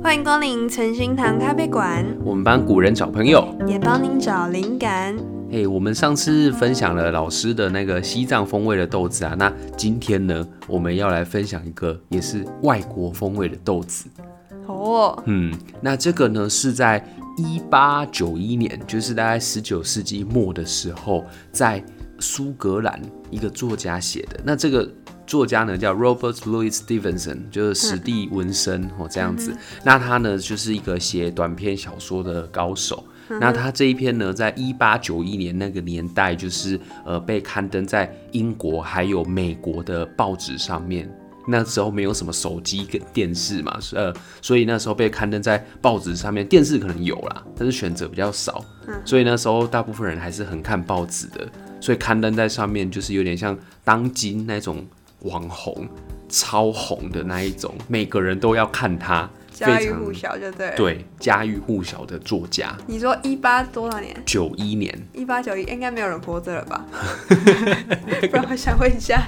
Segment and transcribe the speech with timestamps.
[0.00, 2.06] 欢迎光临存心堂咖啡馆。
[2.24, 5.16] 我们帮古人找朋友，也帮您找灵感。
[5.50, 14.08] 嘿，hey, 我们上次分享了老师的那个西藏风味的豆子啊，那今天呢，我们要来分享一个也是外国风味的豆子。
[14.66, 17.04] 哦，嗯，那这个呢是在
[17.36, 21.82] 一八九一年，就是大概十九世纪末的时候，在
[22.20, 24.40] 苏格兰一个作家写的。
[24.44, 24.88] 那这个
[25.28, 29.52] 作家呢叫 Robert Louis Stevenson，就是史蒂文森哦这样子。
[29.52, 33.04] 嗯、那他呢就是一个写短篇小说的高手。
[33.28, 41.08] 嗯、那他这一篇呢，在一八九一年那个年代，就是呃被刊登在英国还有美国的报纸上面。
[41.50, 48.62] 那时候没有什么手机跟电视嘛，呃，所以那时候被刊登在报纸上面，电视可能有啦，但是选择比较少，
[49.02, 51.48] 所以那时候大部分人还是很看报纸的，
[51.80, 54.86] 所以刊登在上面就是有点像当今那种
[55.20, 55.88] 网红，
[56.28, 59.28] 超红的那一种，每个人都要看他。
[59.50, 62.76] 家喻户晓就对，对，家喻户晓的作家。
[62.86, 64.14] 你说一八多少年？
[64.24, 64.96] 九一年。
[65.12, 66.86] 一八九一，应该没有人活着了吧？
[68.30, 69.20] 不然我想问一下，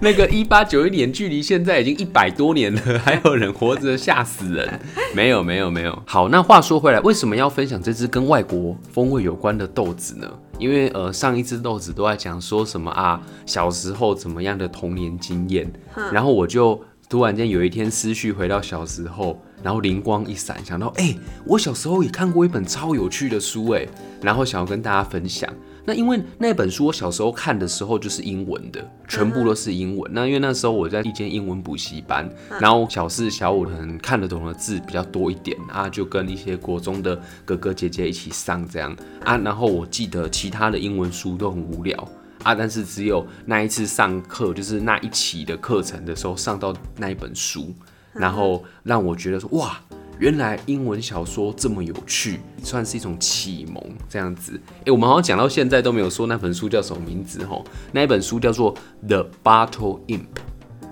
[0.00, 4.80] 那个一八九一年距离现在已经一百多年了，还有人活着，吓死人！
[5.16, 6.00] 没有，没有，没有。
[6.06, 10.30] 好，那话说回来，为什么要分享这支跟外国风味有关的豆子呢？
[10.62, 15.70] 因为呃，上一只豆子都在讲说什么啊，小时候怎么样的童年经验，
[16.12, 19.36] 然后我就突然间有一天思绪回到小时候。
[19.64, 23.86] 然后灵光一闪，想到哎、欸，我小时候也看过一本超有趣的书哎，
[24.20, 25.48] 然后想要跟大家分享。
[25.84, 30.10] 那因为那本书我小时候看的时候就是英文的，全部都是英文。
[30.14, 32.28] 那因为那时候我在一间英文补习班，
[32.60, 39.36] 然后小四小五可能看得懂的字比较多一点啊，就跟一些国中的哥哥姐姐一起上这样啊。
[39.38, 41.96] 然后我记得其他的英文书都很无聊
[42.42, 47.74] 啊，但是只有那一次上课，就是那一期的课程的时候上到那一本书。
[48.14, 49.80] 然后让我觉得说哇，
[50.18, 54.60] 原来英文小说这么有趣，算是一种启蒙这样子。
[54.84, 58.74] 诶，我们好像讲到现在都没有说那本书叫什么名字吼，那一本书叫做
[59.06, 60.20] 《The Bottle Imp》，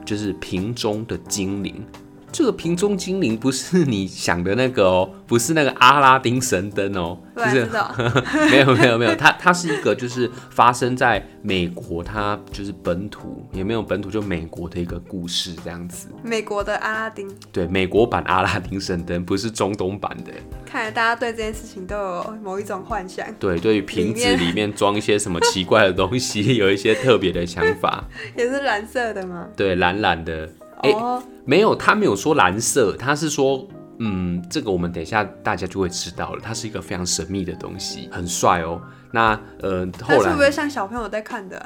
[0.05, 1.85] 就是瓶中的精灵。
[2.33, 7.69] 这个瓶中精灵不是你想的那个哦， 不是那个阿拉丁神灯哦，就是
[8.51, 16.09] 没有没有没有，它它是一个就是发生在美国，它就是本土也没有本土就美国的一个故事这样子。
[16.23, 20.33] 美国的阿拉丁，对，美国版阿拉丁神灯不是中东版的。
[20.65, 23.27] 看来大家对这件事情都有某一种幻想。
[23.39, 28.05] 对，对于瓶子里面装一些什么奇怪的东西，有一些特别的想法。
[28.37, 29.49] 也是蓝色的吗？
[29.57, 30.49] 对，蓝蓝的。
[30.83, 33.67] 哎，欸、没有，他没有说蓝色，他是说，
[33.99, 38.81] 嗯，这个我们等一下大家就会知道了，它是一个非常神秘的东西，很帅哦。
[39.13, 41.59] 那呃，后来会不会像小朋友在看的？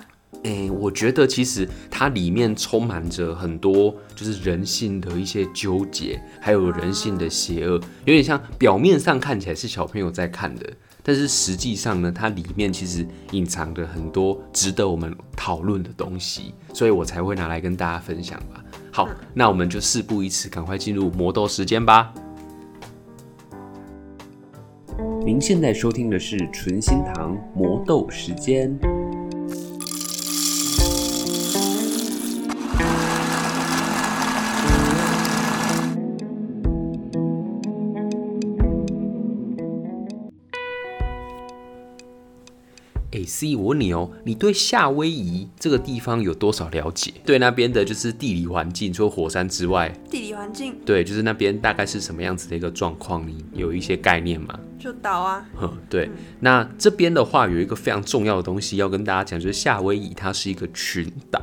[0.42, 10.68] 哎、欸，我觉得其实它里面充满着很多就是人性的一些纠结，还有人性的邪恶，有点像表面上看起来是小朋友在看的，
[11.04, 18.63] 但是实际上呢，它里面其实隐藏着很多值得我们讨论的东西，所以我才会拿来跟大家分享吧。
[18.94, 22.14] 好，那我们就事不宜迟，赶快进入魔豆时间吧。
[25.26, 28.72] 您现在收听的是纯心堂魔豆时间。
[43.44, 47.12] C，我问你哦，你对夏威夷这个地方有多少了解？
[47.26, 54.58] 对那边的就是地理环境，除了火山之外，地理环境，对，就是那边大概是什么样子的一个状况，你有一些概念吗？
[54.78, 55.46] 就岛啊，
[55.90, 61.42] 对，嗯、那这边的话有一个非常重要的东西要跟大家讲，就是夏威夷它是一个群岛。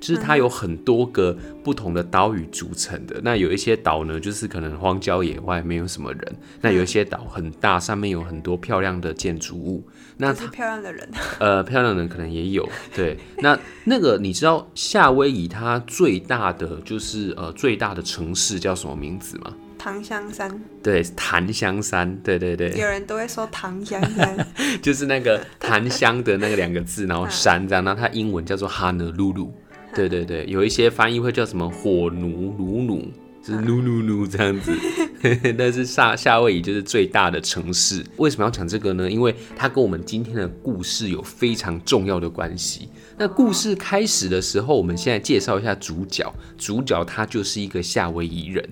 [0.00, 3.20] 就是它有很多个不同的岛屿组成的。
[3.22, 6.36] 那有一些岛呢，就是可能荒郊野外，没有什么人。
[6.60, 9.86] 那有一些岛很大，上面有很多漂亮的建筑物。
[10.16, 11.08] 那它漂亮的人。
[11.38, 12.68] 呃，漂亮的人可能也有。
[12.94, 19.54] 对，那那个你知道夏威夷它最大的就是呃最大的城市叫什么名字吗？
[19.78, 20.60] 檀香山。
[20.82, 22.16] 对，檀香山。
[22.22, 22.70] 对对对。
[22.70, 24.46] 有人都会说檀香山，
[24.82, 27.84] 就是那个檀香的那个两个字，然后山这样。
[27.84, 29.50] 那它英文叫做 Honolulu。
[29.94, 33.06] 对对对，有一些翻译会叫什么火奴鲁鲁，
[33.42, 34.72] 就是奴奴奴这样子。
[35.58, 38.04] 但是夏夏威夷就是最大的城市。
[38.18, 39.10] 为什么要讲这个呢？
[39.10, 42.88] 因为它跟我们今天的故事有非常重要的关系。
[43.16, 46.32] 那故事开始的时候，我们现在介绍一下主角。
[46.56, 48.64] 主角他就是一个夏威夷人。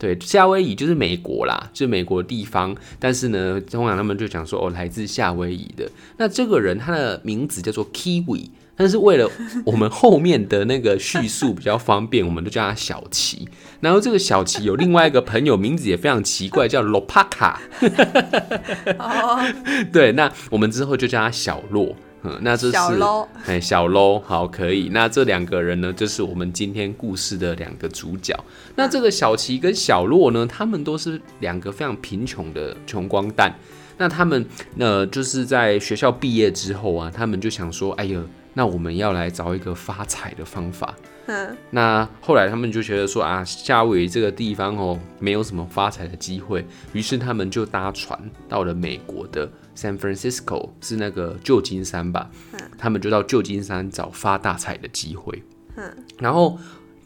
[0.00, 2.74] 对，夏威夷就是美国啦，就是美国的地方。
[2.98, 5.86] 但是呢，通常他们就讲说哦，来自夏威夷的。
[6.16, 9.30] 那这个人他的名字叫做 Kiwi，但是为了
[9.66, 13.46] 我们后面的那个叙述比较方便，我们都叫他小齐。
[13.80, 17.56] 然后这个小齐有另外一个朋友，名字也非常奇怪，叫 Lopaka。
[19.92, 21.94] 对，那我们之后就叫他小洛。
[22.22, 24.90] 嗯，那这是小喽，哎，小喽，好，可以。
[24.92, 28.38] 那这两个人呢，就是我们今天故事的两个主角。
[28.76, 33.54] 那这个小琪跟小洛呢，他们都是两个非常贫穷的穷光蛋。
[33.96, 34.44] 那他们
[34.78, 38.20] 呃，就是在学校毕业之后啊，他们就想说，哎呀，
[38.52, 40.94] 那我们要来找一个发财的方法。
[41.26, 49.48] 嗯，那后来他们就觉得说啊，夏威夷这个地方哦，没有什么发财的机会，于是他们就搭船到了美国的。
[49.80, 52.30] San Francisco 是那个旧金山吧？
[52.76, 55.42] 他们就到旧金山找发大财的机会。
[56.18, 56.58] 然后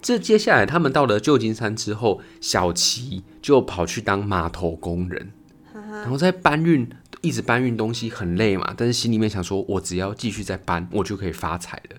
[0.03, 5.31] 这接下来他们到了旧金山之后，小齐就跑去当码头工人，
[5.73, 6.91] 然后在搬运，
[7.21, 11.97] 一直搬运东西很累嘛，但是心里面想说，我只要继续再搬，我就可以发财了，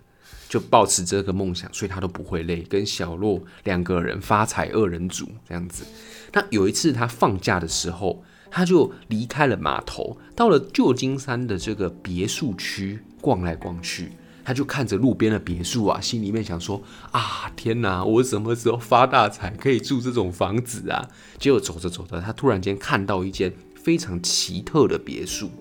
[0.50, 5.86] 就抱持这个梦想，所以他都不会累，跟小洛两个人发财二人组这样子。
[6.33, 8.25] 那有一次他放假的时候。
[8.56, 14.13] 他就离开了码头，到了旧金山的这个别墅区逛来逛去。
[14.46, 16.81] 他就看着路边的别墅啊，心里面想说：
[17.12, 21.06] 啊，天哪，我什么时候发大财可以住这种房子啊？
[21.38, 25.51] 结果走着走着，他突然间看到一间非常奇特的别墅。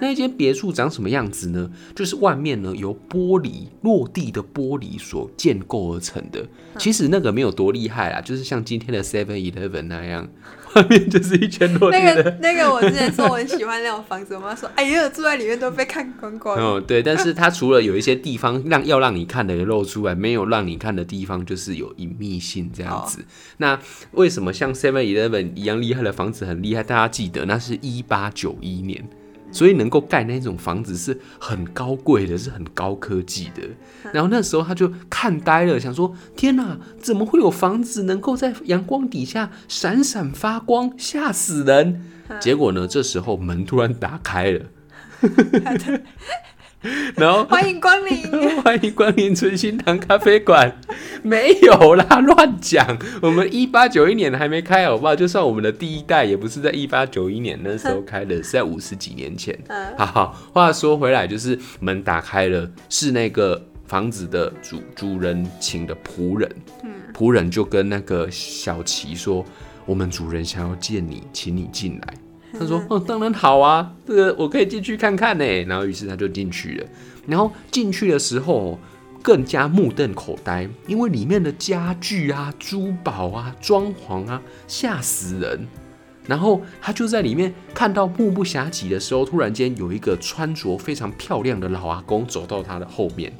[0.00, 1.70] 那间别墅长什么样子呢？
[1.94, 6.44] 就是外面呢由玻璃落地的玻璃所建构而成的。
[6.78, 10.26] 其实那个没有多厉害啦，就是像今天的 Seven Eleven 那样，
[10.74, 12.14] 外面就是一圈落地的。
[12.14, 23.18] 那个那个，我之前说我很喜欢那种房子，我妈说：“哎呀，住在里面都被看光光。”嗯，对，但是它除了有一些地方让要让你看的露出来，没有让你看的地方就是有隐秘性这样子。
[23.58, 23.78] 那
[24.12, 26.82] 为什么像 Seven Eleven 一样厉害的房子很厉害？
[26.82, 29.06] 大家记得那是一八九一年。
[29.52, 33.62] 所以能够盖那种房子是很高贵的，是很高科技的。
[34.12, 42.02] 然后那时候他就看呆了，想说：天哪，怎么会有房子能够在阳光底下闪闪发光，吓死人！
[42.40, 44.60] 结果呢，这时候门突然打开了。
[47.16, 48.22] 然后欢迎光临，
[48.62, 50.76] 欢迎光临春心堂咖啡馆。
[51.22, 52.98] 没有啦，乱讲。
[53.20, 55.14] 我们一八九一年还没开，好不好？
[55.14, 59.56] 就算我们的第一代，也不是在一八九一年那时候开的，是在五十几年前。
[59.96, 66.50] 好好，话说回来，就是门打开了，是那个房子的主主人请的仆人。
[67.14, 69.44] 仆人就跟那个小琪说
[69.86, 72.14] ：“我们主人想要见你，请你进来。”
[72.58, 76.86] 他说：“哦，当然好啊，这个我可以进去看看呢。”然后于是他就进去了。
[77.26, 78.78] 然后进去的时候
[79.22, 85.66] 更加目瞪口呆，因为里面的家具啊、珠宝啊、装潢啊，吓死人。
[86.26, 93.32] 然后他就在里面看到目不暇给的时候，突然间有一个穿着非常漂亮的老阿公走到他的后面，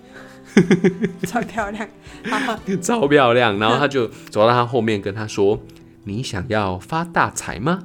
[1.25, 1.88] 超漂亮，
[2.82, 3.56] 超漂亮。
[3.58, 5.61] 然后他就走到他后面跟他说
[6.05, 7.85] ：“你想要发大财吗？”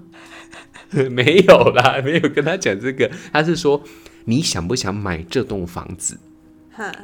[1.11, 3.09] 没有啦，没有跟他讲这个。
[3.31, 3.81] 他是说，
[4.25, 6.17] 你想不想买这栋房子？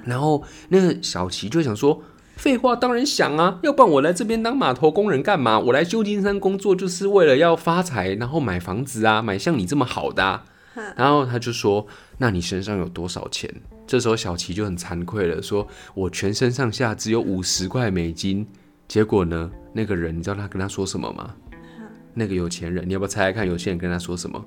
[0.06, 2.02] 然后那个小琪就想说，
[2.38, 5.58] 废话，当然想啊，要不然我来这边当码头工人干嘛？
[5.58, 10.46] 我来旧金山工作就是为了要发财，然后买房子啊，买像你这么好的啊。
[10.96, 11.86] 然后他就说，
[12.18, 13.52] 那你身上有多少钱？
[13.86, 18.48] 这时候小琪就很惭愧了，说我全身上下只有五十块美金。
[18.88, 21.34] 结果呢，那个人你知道他跟他说什么吗？
[22.16, 23.48] 那个有钱人，你要不要猜猜看？
[23.48, 24.46] 有钱人跟他说什么？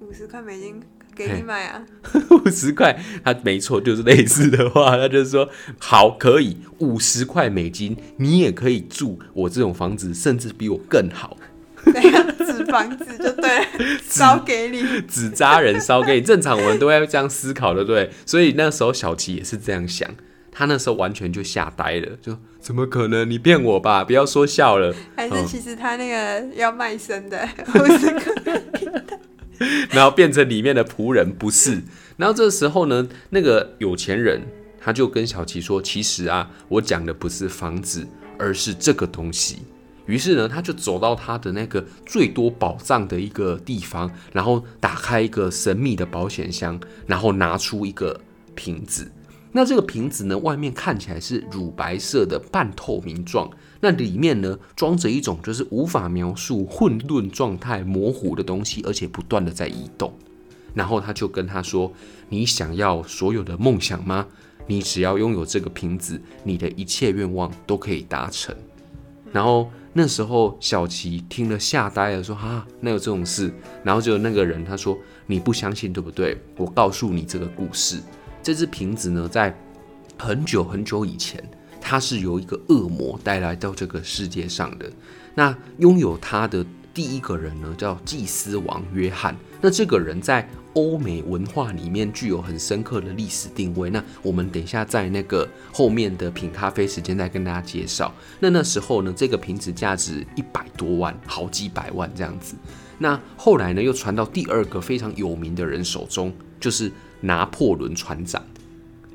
[0.00, 0.80] 五十块美金
[1.14, 1.82] 给你买啊！
[2.30, 11.36] 五十块，他没错，就是类似的话，他就是说，好，可以，五十块美金，你也可以住我这种房子，甚至比我更好。
[11.84, 13.66] 纸房子就对了，
[14.08, 16.20] 烧给你，纸扎人烧给你。
[16.20, 18.10] 正常我们都会这样思考的，对。
[18.24, 20.08] 所以那时候小琪也是这样想。
[20.50, 23.30] 他那时候完全就吓呆了，就怎么可能？
[23.30, 24.02] 你骗我吧！
[24.02, 24.92] 不要说笑了。
[25.14, 27.48] 还是其实他那个要卖身的，
[29.90, 31.80] 然后变成里面的仆人，不是。
[32.16, 34.42] 然后这时候呢，那个有钱人
[34.80, 38.04] 他就跟小琪说：“其实啊，我讲的不是房子，
[38.36, 39.58] 而是这个东西。”
[40.06, 48.20] 于是呢，他就走到他的那个最多宝藏的一个地方，然后打开一个神秘的保险箱，然后拿出一个
[48.56, 49.08] 瓶子。
[49.56, 60.12] 那这个瓶子呢，外面看起来是乳白色的半透明状，那里面呢装着一种就是无法描述混沌状态模糊的东西，而且不断的在移动。
[60.74, 61.90] 然后他就跟他说
[62.28, 64.26] ：“你想要所有的梦想吗？
[64.66, 68.54] 你只要拥有这个瓶子，你的一切愿望都可以达成。”
[69.32, 73.50] 然后那时候小琪听了吓呆了，说：“啊，那有这种事？”
[73.82, 76.36] 然后就那个人他说：“你不相信对不对？
[76.58, 78.02] 我告诉你这个故事。
[78.46, 79.52] 这只瓶子呢，在
[80.16, 81.42] 很久很久以前，
[81.80, 84.88] 它是由一个恶魔带来到这个世界上的。
[85.34, 89.34] 那拥有它的第一个人呢，叫祭司王约翰。
[89.60, 93.88] 那这个人在。”欧美文化里面具有很深刻的历史定位。
[93.88, 98.14] 那我们等一下在那个后面的品咖啡时间再跟大家介绍。
[98.40, 102.54] 那那时候呢，这个瓶子价值一百多万，好几百万这样子。
[102.98, 108.42] 那后来呢，又传到第二个非常有名的人手中，就是拿破仑船长。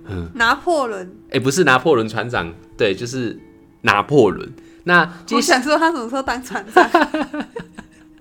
[0.08, 1.10] 嗯，拿破仑？
[1.30, 3.40] 哎，不是拿破仑船长，对，就是
[3.82, 4.52] 拿破仑。
[4.86, 6.90] 那我想说，他什么时候当船长？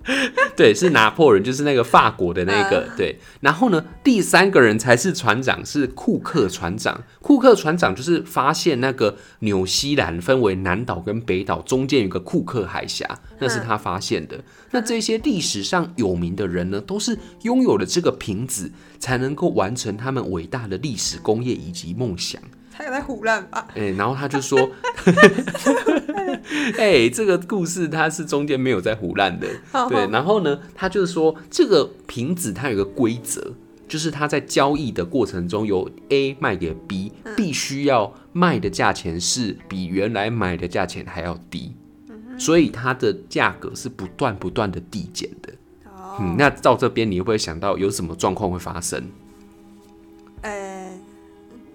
[0.57, 2.89] 对，是拿破仑，就是那个法国的那个。
[2.97, 7.03] 对，然后呢，第三个人才是船长，是库克船长。
[7.21, 14.43] 库克船长就是发现那个纽西兰分为南岛跟北岛，中间有个库克海峡，那是他发现的。
[14.71, 22.41] 那这些历史上有名的人呢，都是拥有了这个瓶子，才能够完成他们伟大的历史工业以及梦想。
[22.81, 23.67] 他有在唬烂吧？
[23.75, 24.59] 哎、欸，然后他就说。
[26.79, 29.47] 哎、欸，这个故事它是中间没有在胡乱的，
[29.89, 30.09] 对。
[30.11, 33.53] 然后呢，他就是说这个瓶子它有个规则，
[33.87, 41.75] 就是它在交易的过程中，由 A 卖给 B，必须要卖的价钱是比原来买的价钱还要低，
[42.39, 45.53] 所以它的价格是不断不断的递减的。
[46.21, 49.05] 嗯，那到这边你会不会想到有什么状况会发生？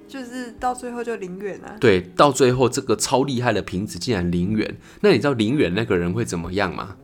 [0.08, 1.76] 就是到最后就零元啊。
[1.80, 4.78] 对，到最后这个超厉害的瓶子竟然零元。
[5.02, 6.96] 那你知道零元那个人会怎么样吗？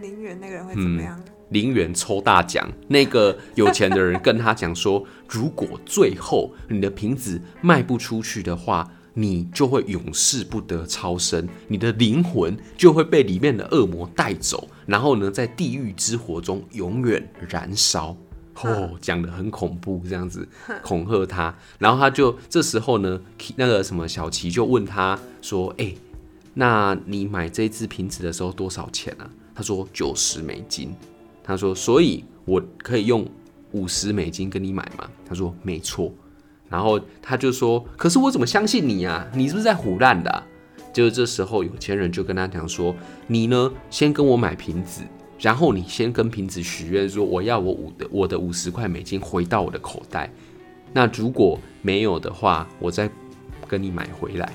[0.00, 1.18] 零元那个人会怎么样？
[1.18, 18.16] 嗯、零元抽大奖，那个有钱的人跟他讲说，如果最后你的瓶子卖不出去的话，你就会永世不得超生，你的灵魂就会被里面的恶魔带走，然后呢，在地狱之火中永远燃烧。
[18.64, 20.48] 哦，讲的很恐怖，这样子
[20.82, 23.20] 恐吓他，然后他就这时候呢，
[23.56, 25.98] 那个什么小琪就问他说：“哎、欸，
[26.54, 30.94] 那你买这只瓶子的时候多少钱啊？”他说：“九十美金。”
[31.44, 33.26] 他说：“所以我可以用
[33.72, 36.12] 五十美金跟你买吗？”他说：“没错。”
[36.68, 39.26] 然后他就说：“可是我怎么相信你啊？
[39.34, 40.46] 你是不是在胡烂的啊？”
[40.92, 42.94] 就是这时候有钱人就跟他讲说
[43.28, 45.02] ：“你呢，先跟我买瓶子。”
[45.38, 50.30] 然后你先跟瓶子许愿说，我要我五的我的五十块美金回到我的口袋。
[50.92, 53.08] 那如果没有的话，我再
[53.66, 54.52] 跟你买回来。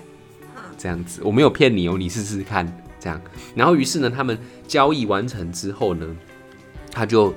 [0.78, 2.68] 这样子我没有骗你哦，你试试看
[3.00, 3.22] 这样。
[3.56, 4.38] 然后于是呢，他们
[4.68, 6.06] 交易完成之后呢，
[6.92, 7.34] 他就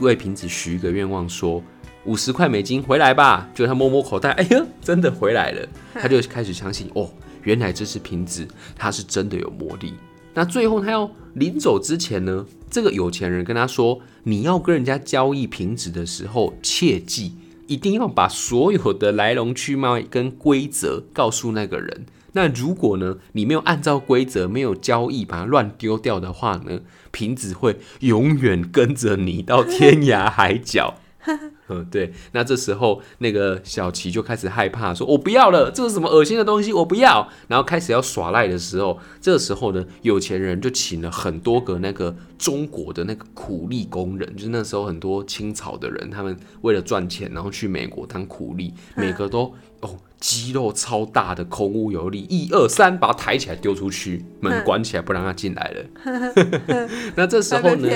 [0.00, 1.62] 为瓶子许一个愿望，说
[2.04, 3.48] 五十块美金回来吧。
[3.54, 5.66] 就他摸摸口袋，哎呀，真的回来了。
[5.94, 7.08] 他就开始相信哦，
[7.44, 9.94] 原来这是瓶子，它是真的有魔力。
[10.34, 17.34] 那最后他要临走之前呢，这个有钱人跟他说：“你要跟人家交易瓶子的时候，切记
[17.66, 22.06] 一定要把所有的来龙去脉跟规则告诉那个人。
[22.32, 30.94] 那如果呢，你没有按照规则，没有交易，把它乱丢掉的话呢，瓶子会永远跟着你到天涯海角。
[31.70, 49.96] ”嗯，对，那这时候那个小琪就开始害怕，说：“我不要了，这是什么恶心的东西，我不要。”然后开始要耍赖的时候，这时候呢，有钱人就请了很多个那个中国的那个苦力工人，就是那时候很多清朝的人，他们为了赚钱，然后去美国当苦力，每个都哦。
[50.20, 56.88] 肌肉超大的，空屋有力，一二三，把他抬起来丢出去，门关起来，不让他进来了。
[57.16, 57.88] 那这时候呢？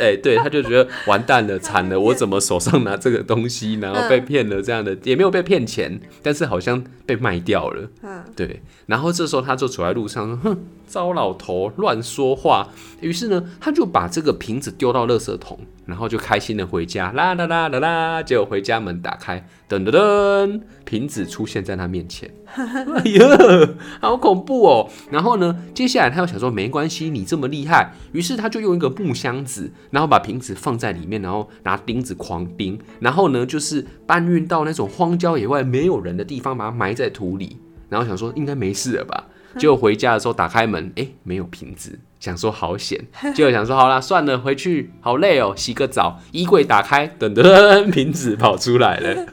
[0.00, 4.62] 哎，对，他就觉得完蛋了，惨了，我怎么手上拿这个东西，然后被骗了？
[4.62, 7.90] 这样的也没有被骗钱，但是好像被卖掉了。
[8.34, 8.62] 对。
[8.86, 10.56] 然后这时候他就走在路上，哼，
[10.86, 12.68] 糟老头乱说话。
[13.00, 17.10] 于是呢，他就把这个瓶子丢到垃圾桶，然后就开心的回家。
[17.12, 22.30] 啦啦啦啦啦，结果回家门打开，噔噔噔，瓶子出现在他面前。
[22.46, 23.68] 哎呀，
[24.00, 24.90] 好恐怖哦！
[25.10, 27.92] 然后呢，接下来他又想说，没关系，你这么厉害。
[28.12, 37.58] 于是他就用一个木箱子，然后把瓶子放在里面，然后拿钉子狂钉，然后呢，就是搬运到那种荒郊野外没有人的地方，把它埋在土里。
[37.88, 39.26] 然后想说应该没事了吧，
[39.58, 49.26] 结果回家的时候打开门，哎，没有瓶子，想说好险， 结果想说好啦，算了，回去好累哦，洗个澡，衣柜打开，噔噔， 瓶子跑出来了。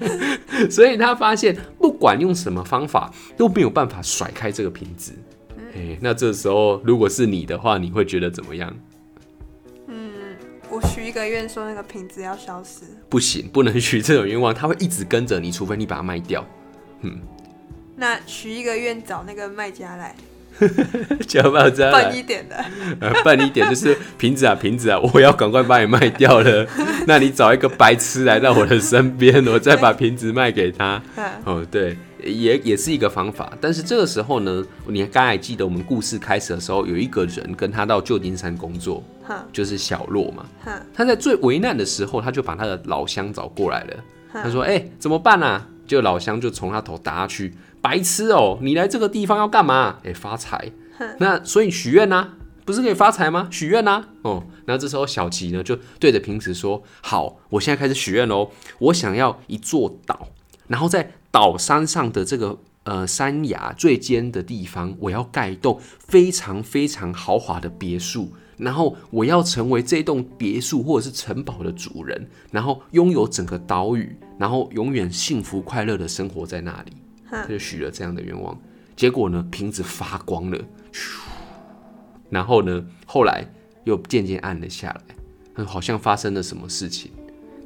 [0.70, 5.12] 所以他发现不管用什么方法都没有办法甩开这个瓶子。
[5.74, 8.74] 哎，那这时候如果是你的话，你会觉得怎么样？
[9.86, 10.36] 嗯，
[10.70, 12.82] 我许一个愿，说那个瓶子要消失。
[13.08, 16.44] 不行，不能许这种愿望，它会一直跟着你，除非你把它卖掉。
[17.02, 17.18] 嗯。
[17.96, 20.14] 那许一个愿，找那个卖家来。
[21.26, 21.92] 就要不要这样？
[21.92, 22.56] 笨一点的，
[23.00, 26.66] 呃，笨一点就是瓶子啊，瓶子啊，我要赶快把你卖掉了。
[27.06, 31.02] 那你找一个白痴来到我的身边，我再把瓶子卖给他。
[31.44, 33.52] 哦，对，也也是一个方法。
[33.60, 39.02] 但是这个时候呢，你刚才记得我们故事开始的时候，有一个人跟他到旧金山工作，
[39.52, 40.44] 就是小洛嘛。
[40.94, 43.96] 他在最危难的时候，他就把他的老乡找过来了。
[44.32, 47.52] 他说：“哎、欸，怎么办啊？”就老乡就从他头打下去。
[47.80, 48.58] 白痴哦、喔！
[48.62, 49.98] 你来这个地方要干嘛？
[50.04, 50.72] 哎、欸，发财。
[51.18, 52.34] 那所以许愿呐，
[52.66, 53.48] 不是可以发财吗？
[53.50, 54.04] 许愿呐。
[54.22, 58.50] 哦，那这时候小吉呢就对着瓶子说：“好，我现在开始许愿喽。
[58.78, 60.28] 我想要一座岛，
[60.68, 68.32] 然后在岛山上的这个呃山崖最尖的地方，我要盖一栋非常非常豪华的别墅。
[68.58, 76.92] 然后我要成为这栋别墅或者是城堡的主人，然后拥有整个岛屿，然后永远幸福快乐的生活在那里。”
[77.30, 78.58] 他就许了这样的愿望，
[78.96, 80.58] 结果呢，瓶子发光了，
[82.28, 83.44] 然后呢，后来
[83.84, 84.94] 又渐渐暗了下
[85.54, 87.10] 来，好像发生了什么事情，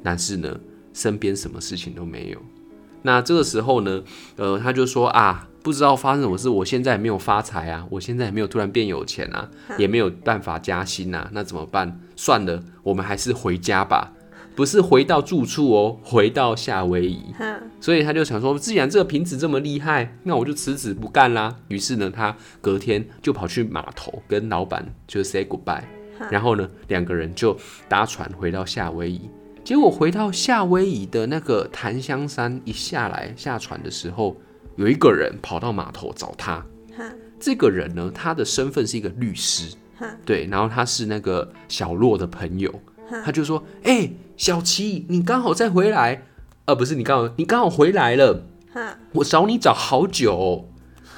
[0.02, 0.60] 但是呢，
[0.92, 2.38] 身边什么事情都没有。
[3.02, 4.02] 那这个时候呢，
[4.36, 12.00] 呃，他就说啊，不知道发生什么事，我现在也没有发财啊，我现在也没有突然变有钱啊，也没有办法加薪啊，那怎么办？
[12.16, 14.13] 算了，我们还是回家吧。
[14.54, 17.34] 不是回到住处哦，回到夏威夷。
[17.80, 21.56] 所以他就想说，既然这个瓶子这么厉害，那我就辞职不干啦。
[21.68, 25.82] 于是呢，他隔天就跑去码头跟老板就 say goodbye，
[26.30, 27.56] 然后呢，两个人就
[27.88, 29.28] 搭船回到夏威夷。
[29.64, 34.36] 结果回到夏威夷的那个檀香山一下来下船的时候，
[34.76, 36.64] 有一个人跑到码头找他。
[37.40, 39.74] 这个人呢，他的身份是一个律师，
[40.24, 42.72] 对，然后他是那个小洛的朋友。
[43.24, 46.22] 他就说：“哎、欸，小琪，你刚好再回来，
[46.64, 48.46] 呃，不是你刚好，你刚好回来了。
[49.12, 50.64] 我找你找好久、哦。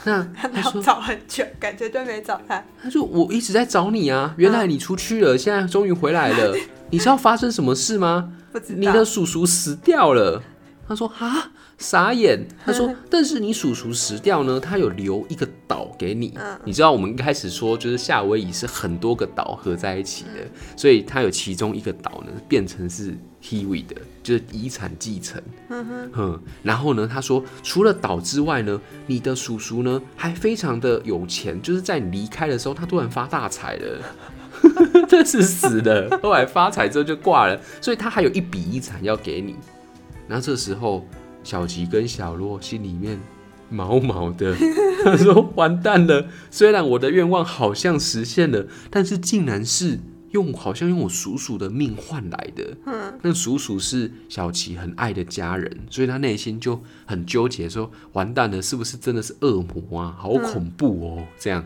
[0.04, 2.62] 那他说找很久，感觉都没找他。
[2.82, 6.54] 他说我一直在找你啊，原来你出去了，现在终于回来了。
[6.90, 8.32] 你知道发生什么事吗？
[8.68, 10.42] 你的叔叔死掉了。
[10.88, 16.32] 他说啊。”傻眼，他说：“但是你叔叔死掉呢，他有留一个岛给你。
[16.64, 25.42] 你知道我们一开始说，就是夏威夷是很多个岛合在一起的，所以他有其中一个岛呢，变成是 Hiwi 的，就是遗产继承。
[25.68, 34.02] 嗯，然后呢，他说除了岛之外呢，你的叔叔呢还非常的有钱，就是在你离开的时候，他突然发大财了，
[35.06, 39.56] 这是死的，后来发财之后就挂了，所以他还有一笔遗产要给你。
[40.26, 41.06] 然后这时候。”
[41.46, 43.20] 小吉跟小洛心里面
[43.70, 44.52] 毛毛的，
[45.04, 46.26] 他说：“完蛋了！
[46.50, 50.00] 虽然我的愿望好像实现了，但是竟然是
[50.32, 52.76] 用好像用我叔叔的命换来的。
[52.86, 60.16] 嗯，那叔叔是小吉很爱的家人，所以他内心就很纠结，说：完蛋了，是不是真的是恶魔啊？
[60.18, 61.24] 好恐怖哦！
[61.38, 61.64] 这样。”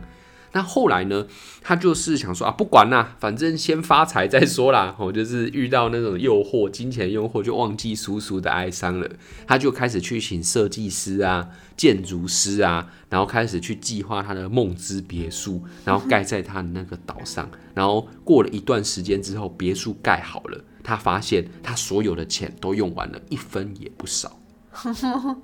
[0.52, 1.26] 那后来呢？
[1.62, 4.96] 他就是想说啊，不管啦，反正先发财再说啦。
[4.98, 9.08] 哦，就是遇到那种诱惑，金钱诱惑，就忘记叔叔的哀伤了。
[9.46, 17.48] 他就开始去请设计师啊、建筑师啊，然后开始去计划他的梦之别墅，然后盖在他的那个岛上。
[17.74, 24.40] 然后过了一段时间之后，别墅盖好了，他发现他所有的钱都用完了，一分也不少。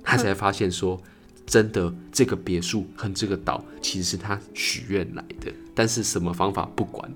[0.03, 1.01] 他才发现说。
[1.47, 7.09] 真的，这个别墅和这个岛其实是他许愿来的，但是什么方法不管，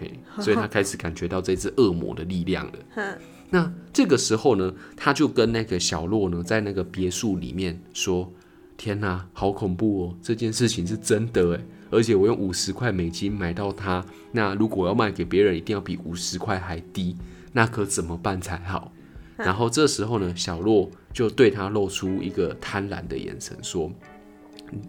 [0.00, 3.18] 嘿， 所以他开始感觉到这只恶魔的力量了。
[3.50, 8.32] 那这个时候呢，他就跟那个小洛呢，在那个别墅里面说
[8.76, 10.14] ：“天哪，好恐怖哦！
[10.22, 17.16] 这件事情是真的诶，而且我用五十块美金买到它，那如果要卖给别人，一定要比五十块还低，
[17.52, 18.92] 那可怎么办才好？”
[19.36, 23.90] 然后这时候呢，小洛就对他露出一个贪婪的眼神，说：“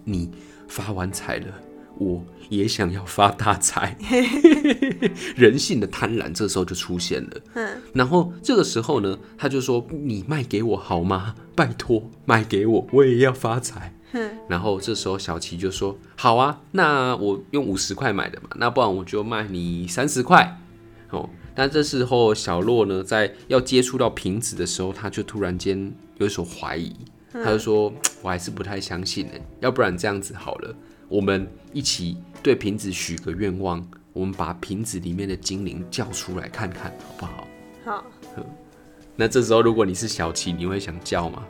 [0.05, 0.29] 你
[0.67, 1.47] 发完财了，
[1.97, 3.97] 我也想要发大财。
[5.35, 7.41] ”人性的贪婪这时候就出现了。
[7.93, 11.33] 然后这个时候呢，他就说：“你卖给我好吗？
[11.55, 13.93] 拜托，卖给我，我也要发财。”
[14.47, 20.61] 然后这时候小琪就说：“好啊，那我用五十块买的嘛，那不然我就卖你三十块。”
[21.09, 21.29] 哦。
[21.55, 26.93] 但这时候，小洛呢，在要接触到瓶子的时候，他就突然间有所怀疑，
[27.31, 27.91] 他就说
[28.21, 30.75] ：“我还是不太相信呢，要不然这样子好了，
[31.07, 37.47] 我们一起对瓶子许个愿望，我们把瓶子里面的精灵叫出来看看，好不好？”
[37.85, 38.03] 好。
[39.15, 41.41] 那这时候，如果你是小七，你会想叫吗？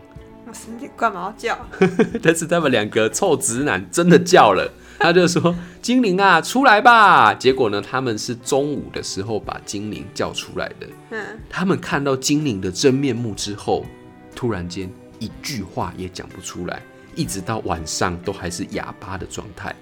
[0.48, 1.58] 我身体干嘛要叫？
[2.22, 4.72] 但是他们两个臭直男真的叫了。
[5.00, 10.88] 他就说：“精灵啊，出来吧！”结果呢，他们是中午的时候把精灵叫出来的。
[11.12, 13.86] 嗯，他们看到精灵的真面目之后，
[14.36, 16.82] 突然间一句话也讲不出来，
[17.14, 19.76] 一直到晚上都还是哑巴的状态。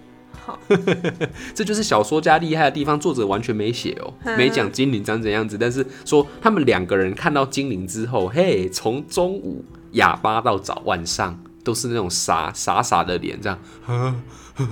[0.46, 0.60] 好，
[1.56, 9.63] 这就是小说家厉害的地方，作者完全没写哦，没讲精灵长怎样子，但是说他们两个人看到精灵之后，嘿，从中午
[9.94, 14.15] 哑巴到早晚上都是那种傻傻傻的脸，这样呵
[14.56, 14.65] 呵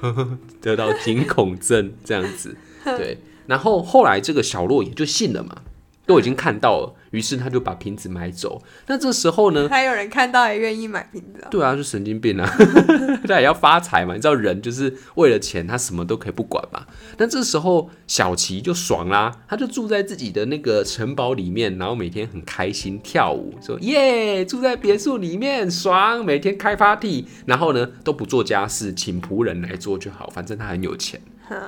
[0.00, 5.62] 呵呵， 得到惊恐症这样子，对，然后后来这个小洛也就信了嘛。
[6.10, 8.60] 都已经看到了，于是他就把瓶子买走。
[8.88, 9.68] 那这时候呢？
[9.70, 11.46] 还有人看到也愿意买瓶子？
[11.48, 12.52] 对啊，就神经病啊！
[13.28, 16.84] 他也要发财嘛，你知道人就是为了钱，他什么都可以不管嘛。
[17.18, 31.20] 那这时候小琪就爽啦，他就住在自己的那个城堡里面，然后每天很开心跳舞，说耶，住在别墅里面爽，每天开 party，然后呢都不做家事，请仆人来做就好，反正他很有钱。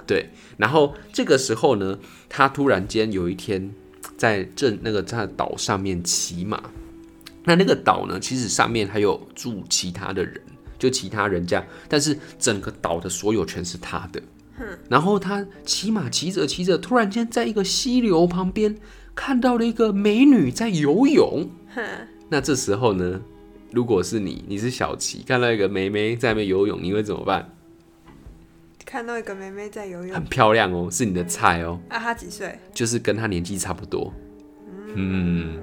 [0.04, 3.72] 对，然后这个时候呢，他突然间有一天。
[4.22, 6.62] 在镇那个在岛上面骑马，
[7.42, 10.40] 那那个岛呢，其实上面还有住其他的人，
[10.78, 14.22] 就其他人家，但是整个岛的所有权是他的。
[14.88, 18.72] 然后他骑马骑着骑着，突然间在一个溪流旁边
[19.12, 21.50] 看到了一个美女在游泳。
[22.28, 23.20] 那这时候呢，
[23.72, 27.52] 如果是你，你是小琪，看到一个妹妹在那边游泳，你会怎么办？
[28.84, 31.80] 看到一个妹妹在游泳，很漂亮哦，是你的菜哦。
[31.88, 32.58] 啊，她几岁？
[32.74, 34.12] 就是跟她年纪差不多。
[34.94, 35.58] 嗯，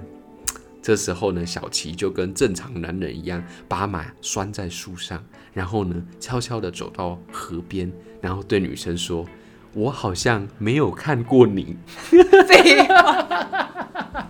[0.81, 9.25] 这时候呢，小琪就跟正常男人一样，把马拴在树上，然后呢，悄悄的走到河边，然后对女生说
[9.79, 11.77] ：“我好像没有看过你。”
[12.47, 13.27] 废话。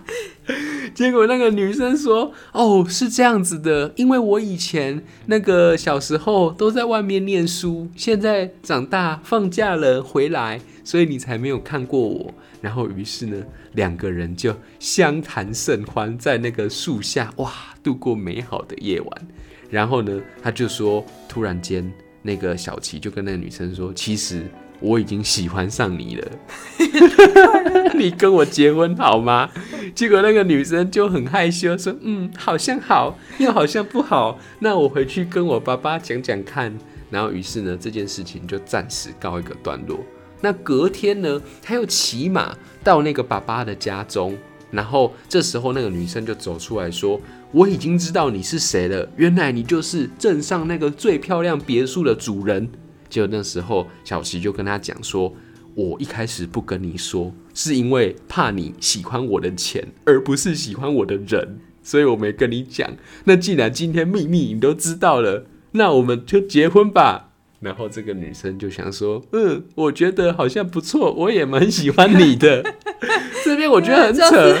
[0.92, 19.28] 结果那个女生说：“哦，是这样子的，因为我以前那个小时候都在外面念书，现在长大放假了回来，所以你才没有看过我。”然后于是呢，两个人就相谈甚欢，在那个树下哇度过美好的夜晚。
[19.70, 21.90] 然后呢，他就说，突然间
[22.22, 24.44] 那个小琪就跟那个女生说：“其实。”
[24.80, 26.28] 我已经喜欢上你了，
[27.94, 29.50] 你跟我结婚好吗？
[29.94, 34.38] 结果那个女生就很害羞，说：“嗯，好像好，又好像不好。
[34.60, 36.76] 那我回去跟我爸爸讲讲看。”
[37.10, 39.98] 然后于是呢，这件事情就暂时告一个段落。
[40.40, 44.38] 那隔天呢，他又骑马到那个爸爸的家中，
[44.70, 47.20] 然后这时候那个女生就走出来说
[47.52, 52.70] ：“我已经知道你是谁了，原来你就是镇上那个最漂亮别墅的主人。”
[53.10, 55.34] 就那时候，小琪就跟他讲说
[55.74, 62.88] ：“我一开始不跟你说，是因为怕你喜欢我的钱，而不是喜欢我的人，所以我没跟你讲。
[63.24, 67.26] 那既然今天秘密你都知道了，那我们就结婚吧。”
[67.60, 72.64] 然后这个女生就想说：“嗯，我觉得好像不错，我也蛮喜欢你的。
[73.44, 74.56] ”这边我觉得很 扯，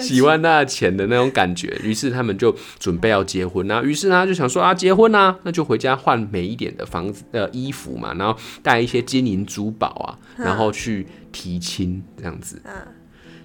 [0.00, 1.78] 喜欢他的钱的那种感觉。
[1.82, 3.82] 于是他们就准备要结婚啊。
[3.82, 12.60] 于是呢，就想说啊，结婚啊，那就回家换美一点的房子呃衣服嘛，然后带一些金银珠宝啊，然后去提亲这样子。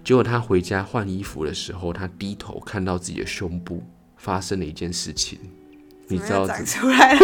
[0.04, 3.84] 结果他回家换衣服的时候，他低头看到自己的胸部，
[4.18, 5.38] 发生了一件事情。
[6.12, 7.20] 你知道长出来了，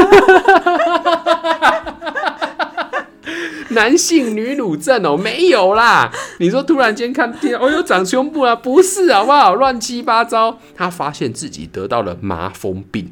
[3.71, 6.09] 男性女乳症哦，没有啦。
[6.39, 9.55] 你说突然间看见哦，又长胸部了，不是好不好？
[9.55, 10.57] 乱七八糟。
[10.73, 13.11] 他发现自己得到了麻风病。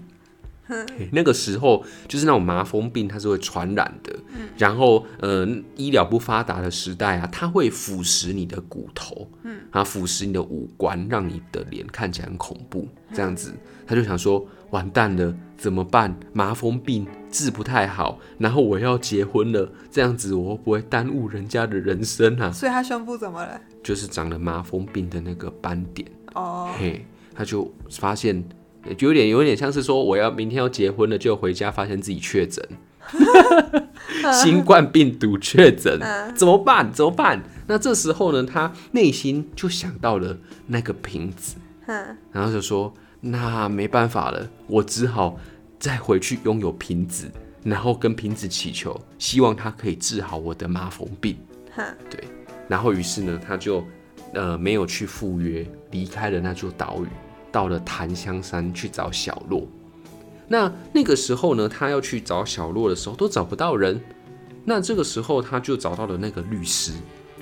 [1.12, 4.12] 那个时候就是那种麻风病，它是会传染的。
[4.58, 12.88] 然后，呃，医疗不发达的时代啊，它会腐蚀你的骨头，嗯，啊，腐蚀你的五官，让你的脸看起来很恐怖。
[13.14, 13.54] 这样子，
[13.86, 16.16] 他就想说，完蛋了，怎么办？
[16.34, 22.52] 麻风病治不太好，然后我要结婚了，这样子我会不会耽误人家的人生啊？
[22.52, 23.60] 所以他胸部怎么了？
[23.84, 26.08] 就是长了麻风病的那个斑点。
[26.34, 28.44] 哦，嘿，他就发现。
[29.00, 32.64] 就有点有点像是说，我要明天要结婚了，就回家发现自己确诊，
[34.32, 36.00] 新冠病毒确诊，
[36.36, 36.94] 怎么办？
[36.94, 37.42] 怎么办？
[37.66, 41.56] 那这时候呢，他内心就想到了那个瓶子，
[42.32, 42.94] 然后就说
[43.28, 45.38] ：“那没办法了，我只好
[45.80, 47.32] 再回去拥有瓶子，
[47.64, 51.38] 然后跟瓶子祈求，希望他可以治好我的麻风病。”
[52.10, 52.24] 对，
[52.68, 53.84] 然后于是呢，他就
[54.34, 57.08] 呃没有去赴约，离开了那座岛屿。
[57.52, 59.66] 到了檀香山去找小洛，
[60.50, 63.98] 那那个时候呢，他要去找小洛的时候都找不到人。
[64.66, 66.92] 那这个时候他就找到了那个律师，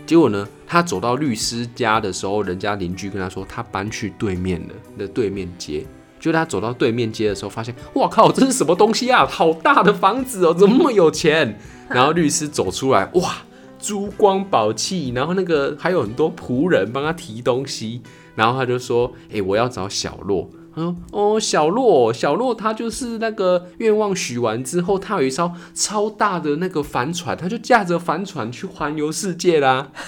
[0.05, 5.85] 结果呢，他走到律师家的时候，人家邻居跟他说他搬去对面了的对面街。
[6.19, 9.25] 就他走到对面街的时候，发现哇靠，这是什么东西啊？
[9.25, 11.59] 好大的房子哦，怎么那么有钱？
[11.89, 13.37] 然后律师走出来，哇，
[13.77, 18.01] 珠光宝气，然后那个还有很多仆人帮他提东西。
[18.35, 29.91] 然后他就说：“哎、欸，我要找小洛，他说：“哦，小洛，小洛，他就是那个愿望许完之后，他有一艘超大的那个帆船，他就驾着帆船去环游世界啦。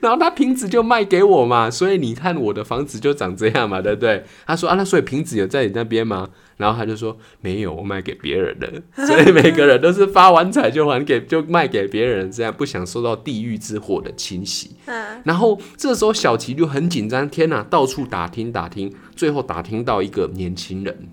[0.00, 8.82] 然后他瓶子就卖给我嘛，所以你看我的房子就长这样嘛，对不对？”他说：“啊，那所以瓶子有在你那边吗？”然后他就说：“没有，我卖给别人了。
[9.06, 14.76] ”所以每个人都是发完财就还给，就卖给别人，这样不想受到地狱之火的侵袭。
[15.24, 21.08] 然后这时候小琪就很紧张，天哪，到处打听打听，最后打听到一个年轻人。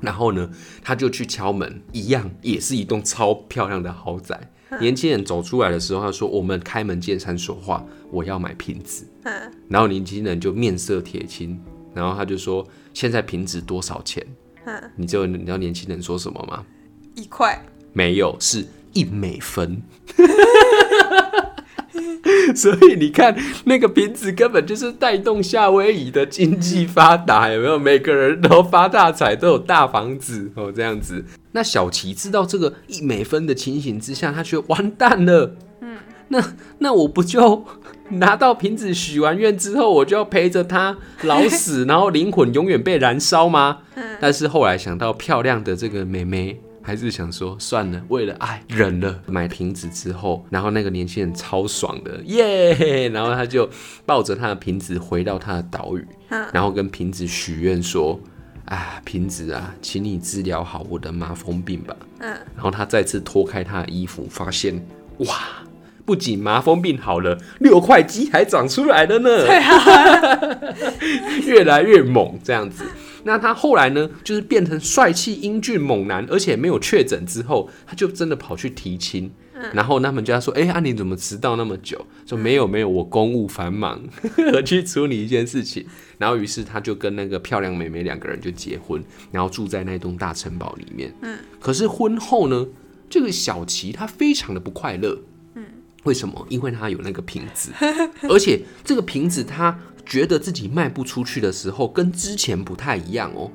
[0.00, 0.50] 然后呢，
[0.82, 4.50] 他就去敲门，一样也是一栋超漂亮的豪宅。
[4.80, 9.06] 年轻人走出来的时候，他说：“我们开门见山说话，我要买瓶子。”
[9.68, 11.60] 然后年轻人就面色铁青，
[11.92, 14.26] 然后他就说：“现在瓶子多少钱？”
[14.96, 16.64] 你知道你知道年轻人说什么吗？
[17.14, 17.62] 一块？
[17.92, 19.82] 没有，是一美分。
[22.54, 27.78] 所以你看，那个瓶子根本就是带动夏威夷的经济发达， 有没有？
[27.78, 31.24] 每个人都发大财，都有大房子哦，这样子。
[31.52, 35.56] 那小琪知道这个一美分的情形之下，他觉得完蛋了。
[35.80, 35.98] 嗯，
[36.28, 37.64] 那那我不就
[38.18, 43.78] 拿到瓶子许完愿之后，我就要陪着他老死， 然后灵魂永远被燃烧吗？
[44.20, 46.60] 但是后来想到漂亮的这个妹妹。
[46.84, 49.20] 还是想说算了，为了爱忍了。
[49.26, 53.12] 买瓶子之后，然后那个年轻人超爽的耶，yeah!
[53.12, 53.70] 然后他就
[54.04, 56.04] 抱着他的瓶子回到他的岛屿，
[56.52, 58.18] 然后跟瓶子许愿说
[58.66, 64.84] ：“啊，瓶子啊，请你治疗好我的麻风病吧。”嗯，然后他再次脱开他的衣服，发现
[65.18, 65.36] 哇，
[66.04, 70.74] 不仅麻风病好了，六块肌还长出来了呢，对啊，
[71.46, 72.84] 越来越猛，这样子。
[73.24, 79.30] 那他后来呢，就是变成帅气英俊猛男，而且没有确诊之后，他就真的跑去提亲。
[79.54, 84.02] 嗯、然后他们就说：“哎、欸，阿、啊、你怎么迟到那么久？”说：“没有没有，我公务繁忙，
[84.52, 85.86] 我 去处理一件事情。”
[86.18, 91.14] 然后于是他就跟那个漂亮妹妹两个人就结婚，然后住在那栋大城堡里面。
[91.22, 91.38] 嗯。
[91.60, 92.66] 可是婚后呢，
[93.08, 95.16] 这个小琪他非常的不快乐。
[96.04, 96.46] 为什么？
[96.48, 97.70] 因为他有那个瓶子，
[98.28, 99.78] 而且这个瓶子他。
[100.04, 103.48] 觉得自己卖不出去的时候，跟之前不太一样哦。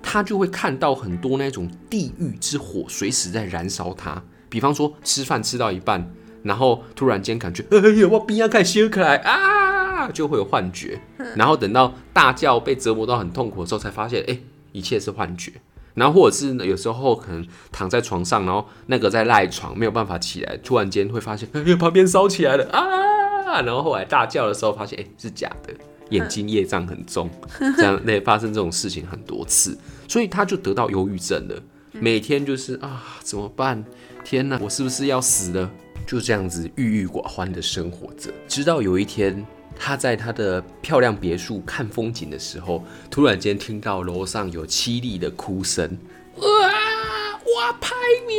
[0.00, 4.22] 他就会看到很多那种地狱之火随时在燃烧他。
[4.48, 6.08] 比方说吃饭吃到一半，
[6.44, 11.00] 然后突然间感觉，哎呀，我冰要开始烧起来啊，就会有幻觉。
[11.34, 14.38] 然后等到大叫被折磨到很痛苦的时候，才发现，哎，
[14.70, 15.52] 一切是幻觉。
[15.98, 23.60] 然后或者是有时候可能躺在床上，然后那个在赖床没有办法起来，突然间会发现， 旁边烧起来了啊！
[23.62, 25.74] 然后后来大叫的时候，发现，哎，是假的。
[26.10, 27.28] 眼睛业障很重，
[27.76, 29.76] 这样那发生这种事情很多次，
[30.08, 31.62] 所以他就得到忧郁症了。
[31.92, 33.84] 每天就是啊，怎么办？
[34.24, 35.70] 天哪，我是不是要死了？
[36.06, 38.32] 就这样子郁郁寡欢的生活着。
[38.46, 39.46] 直到有一天，
[39.88, 45.96] 他在他的漂亮别墅看风景的时候，突然间听到楼上有凄厉的哭声，
[46.36, 47.94] 哇哇拍
[48.26, 48.36] 喵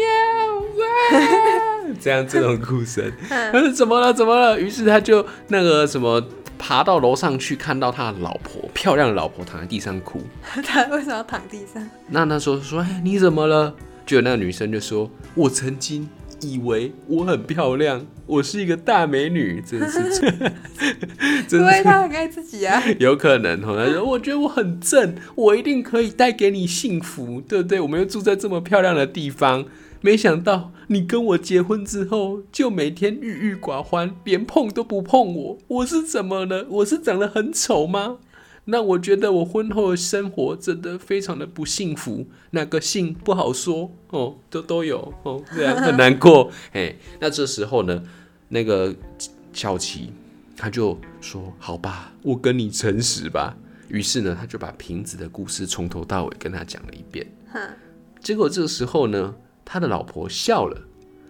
[0.78, 4.14] 哇，这样这种哭声， 他说怎么了？
[4.14, 4.62] 怎么了？
[4.62, 6.24] 于是他就那个什么。
[6.62, 10.22] 爬到楼上去，看到他的老婆，漂亮的老婆躺在地上哭。
[10.44, 11.90] 他为什么要躺地上？
[12.10, 13.74] 那那时候说，哎，你怎么了？
[14.06, 16.10] 就有那个女生就说，我曾经
[16.42, 22.84] 以为我很漂亮，我是一个大美女，真 是，因为他很爱自己啊。
[23.00, 27.80] 有可能哦，他说，我觉得我很正，我一定可以带给你幸福，对不对？
[27.80, 29.66] 我们又住在这么漂亮的地方。
[30.02, 35.58] 没想到你跟我结婚之后，就每天郁郁寡欢，连碰都不碰我。
[35.68, 36.66] 我是怎么了？
[36.70, 38.20] 我是长得很丑吗？
[38.70, 42.26] 那我觉得我婚后的生活真的非常的不幸福。
[42.52, 46.52] 那个幸不好说哦，都都有哦，这样很难过。
[46.74, 48.04] 哎，那这时候呢，
[48.50, 48.96] 那个
[49.54, 50.12] 小琪
[50.56, 53.56] 他就说：“好吧，我跟你诚实吧。”
[53.90, 57.26] 于是呢，他就把瓶子的故事从头到尾跟他讲了一遍。
[58.22, 59.36] 结果这个时候呢。
[59.72, 60.82] 他的老婆笑了，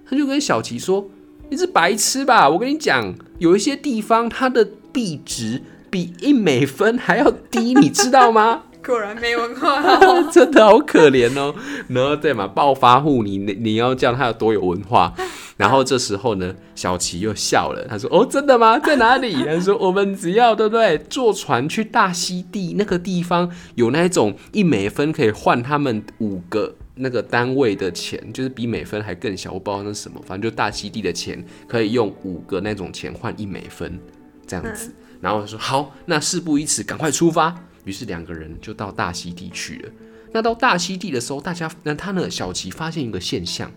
[0.10, 1.10] 他就跟小琪说
[1.52, 2.50] ：“你是白痴吧？
[2.50, 11.54] 我跟你讲，有一些地方它的币值比一美分还要低，你知道吗？” 果然没文化哦， 真的好可怜哦。
[11.90, 15.14] 然后对嘛，暴发户，你你要叫他有多有文化？
[15.58, 18.80] 然后这时候呢，小琪又笑了，他说：“哦，真的吗？
[18.80, 20.98] 在哪里？” 他说：“我们只要对不对？
[21.10, 34.00] 坐船去大溪地那个地方，有那种一美分可以换他们五个。”那个单位的钱就是比美分还更小，我不知道那是什么，反正就大溪地的钱可以用五个那种钱换一美分，
[34.48, 34.94] 这样子。
[35.22, 37.56] 然后他说好，那事不宜迟，赶快出发。
[37.86, 39.90] 于是两个人就到大溪地去了。
[40.32, 42.30] 那到大溪地的时候，大家那他呢？
[42.30, 43.72] 小琪发现一个现象，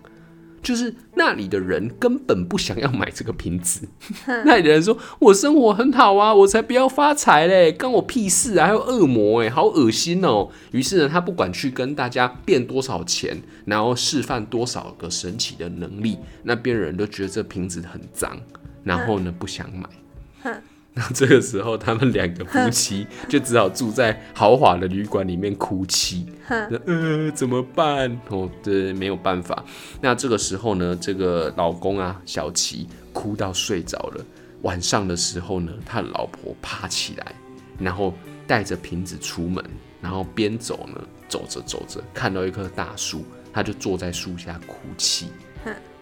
[0.62, 3.88] 就是那里的人根本不想要买这个瓶子。
[4.44, 8.66] 那里的人说：“我生活很好啊，我才不要发财嘞，关我屁事啊！
[8.66, 18.38] 还有恶魔哎，好恶心哦。”于是呢，他不管去跟大家变多少钱，然后示范多少个神奇的能力，那边人都觉得这瓶子很脏，
[18.84, 20.60] 然后呢不想买。
[20.94, 26.26] 那这个时候，他们两个夫妻 就只好住在豪华的旅馆里面哭泣。
[26.48, 28.20] 呃，怎么办？
[28.28, 29.64] 哦，对，没有办法。
[30.02, 34.24] 那这个时候呢，这个老公啊，小琪哭到睡着了。
[34.62, 37.34] 晚上的时候呢，他的老婆爬起来，
[37.78, 38.12] 然后
[38.46, 39.64] 带着瓶子出门，
[40.00, 45.28] 然后边走呢，走着走着，看到一棵大树，他就坐在树下哭泣。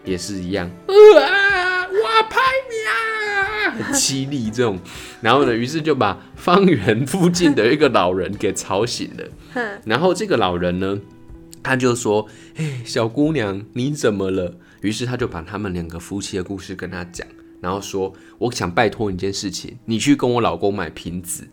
[0.03, 4.79] 也是一样，啊，我拍你啊，很凄厉这种。
[5.21, 9.81] 然后呢，于是就把方圆附近的一个老人给吵醒了。
[9.85, 10.99] 然后这个老人呢，
[11.61, 17.27] 他就说：“哎，小姑娘，你怎么了？”于是他就把他们两个夫妻的故事跟他讲，
[17.59, 21.47] 然后说：“我想拜托你一件事情，你去跟我老公买瓶子，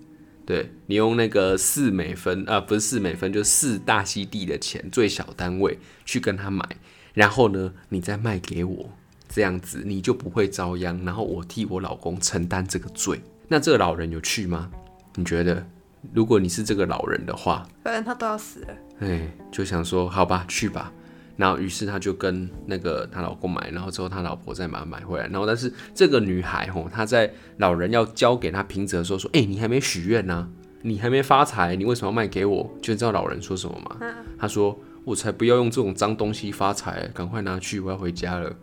[0.46, 6.64] 对，你用那个四美分啊，不是四美分，就四大溪地的钱，最小单位去跟他买。”
[7.12, 8.90] 然后呢，你再卖给我，
[9.28, 11.04] 这样子你就不会遭殃。
[11.04, 13.20] 然后我替我老公承担这个罪。
[13.48, 14.70] 那这个老人有去吗？
[15.14, 15.66] 你觉得，
[16.12, 18.68] 如果你是这个老人的话，不然他都要死了。
[19.00, 20.92] 哎，就想说好吧，去吧。
[21.36, 25.26] 然后于是他就跟那个他老公买，然后之后他老婆再把它买回来。
[25.28, 30.48] 然后但是这个女孩吼，她在老人要交给他瓶子的时候说：“哎，你还没许愿呢，
[30.82, 33.96] 你还没发财，你为什么要卖给我？”就知道老人说什么吗？
[34.00, 34.78] 嗯、他说。
[35.08, 38.54] 我才不要用这种脏东西发财，赶快拿去，我要回家了。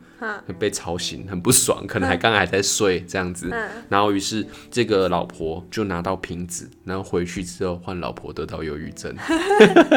[0.58, 3.53] 被吵醒，很不爽，可能还刚刚还在睡这样子。
[3.89, 9.13] 然后于是这个老婆就拿到瓶子，然后回去之后换老婆得到忧郁症，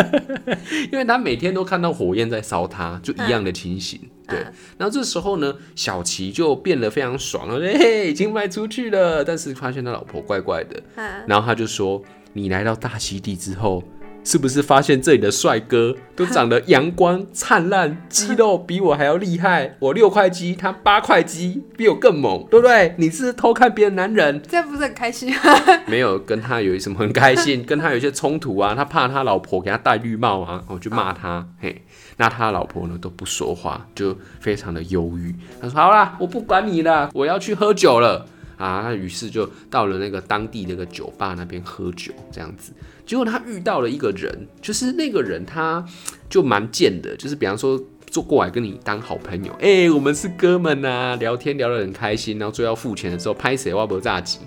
[0.91, 4.01] 因为他每天都看到火焰在烧他，就一样的情形。
[4.27, 4.41] 对，
[4.77, 9.25] 然后这时候呢，小琪就变得非常爽，嘿嘿，已经卖出去了。
[9.25, 10.83] 但是发现他老婆怪怪的，
[11.27, 12.03] 然后他就说
[12.35, 13.83] ：“你来到大溪地之后。”
[14.29, 19.75] 是不是发现这里的帅哥都长得阳光灿烂，肌肉比我还要厉害？
[19.79, 22.95] 我六块肌，他八块肌，比我更猛，对不对？
[22.99, 25.35] 你是偷看别的男人，这不是很开心？
[25.89, 28.75] 没有跟他有什么很开心， 跟他有一些冲突啊。
[28.75, 31.49] 他怕他老婆给他戴绿帽啊，我就骂他。
[31.63, 31.81] 嘿，
[32.19, 35.35] 那他老婆呢都不说话，就非常的忧郁。
[35.59, 38.27] 他说：“好啦，我不管你了，我要去喝酒了。”
[38.59, 42.73] 啊，于是就到了那个当地那个酒吧那边喝酒，这样子。
[43.09, 45.83] 结果他遇到了一个人，就是那个人他
[46.29, 54.41] 就蛮贱的，就是比方说坐过来跟你当好朋友，哎、欸，我们是哥们呐、啊，聊天聊得很开心，然后最后要付钱的时候拍谁哇不炸鸡，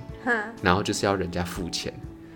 [0.61, 1.91] 然后就是要人家付钱，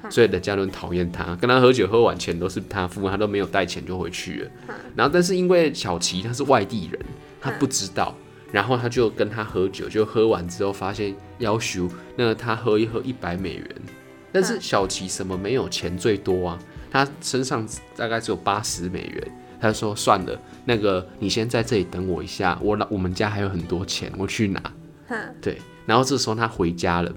[0.10, 4.52] 所以人家都很讨厌他，跟他喝酒喝完钱都是他付，他都没有带钱就回去了。
[4.96, 7.00] 然后但是因为小齐他是外地人，
[7.40, 8.16] 他不知道。
[8.52, 13.68] 然后他就跟他喝酒，就喝完之后发现要求那他喝一喝一百美元，
[14.36, 16.60] 但是小琪什么没有钱最多啊，
[16.92, 24.62] 他身上大概只有八十美元，他说算了，那个你先在这里等我一下，我老我们家还有很多钱，我去拿。
[25.40, 27.10] 对，然后这时候他回家了，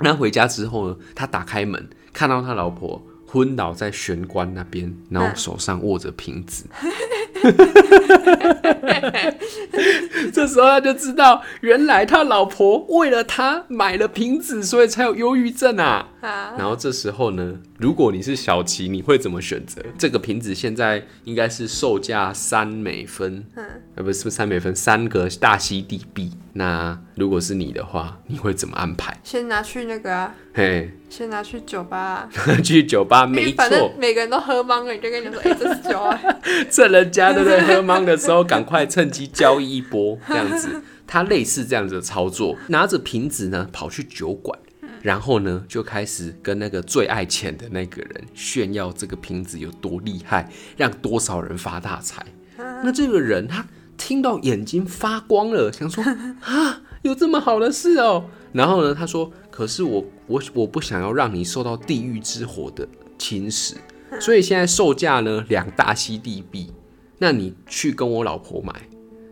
[0.00, 6.64] 那回家之后呢，他打开门看到他老婆昏倒在玄关那边，然后手上握着瓶子。
[10.32, 16.08] 这时候他就知道，原来他老婆为了他买了瓶子，所以才有忧郁症啊。
[16.20, 19.80] 啊然后这时候呢，如果你是小琪，你会怎么选择？
[19.96, 23.64] 这个瓶子现在应该是售价三美分，嗯
[23.96, 26.30] 呃，不是不是三美分，三个大溪地币。
[26.52, 29.16] 那如果是你的话，你会怎么安排？
[29.22, 32.28] 先拿去那个啊，嘿，先拿去酒吧啊，
[32.62, 36.20] 去酒吧，没错，反正每个人都喝茫了，你就跟你说，哎，这是酒啊，
[36.70, 37.60] 趁人家对不对？
[37.62, 40.82] 喝茫的时候，赶快趁机交易一波，这样子。
[41.06, 44.58] 他类似这样子的操作，拿着瓶子呢，跑去酒馆，
[45.02, 52.24] 然后呢，就开始跟那个最爱钱的那个人炫耀这个瓶子有多厉害，让多少人发大财。
[52.56, 53.66] 那这个人他。
[54.02, 56.02] 听到眼睛发光了，想说
[56.40, 58.24] 啊，有这么好的事哦。
[58.50, 63.74] 然后呢，他说：“可是我我我不想要让你受到地狱之火的侵蚀，
[64.18, 66.72] 所以现在售价呢两大西地币。
[67.20, 68.74] 那你去跟我老婆买，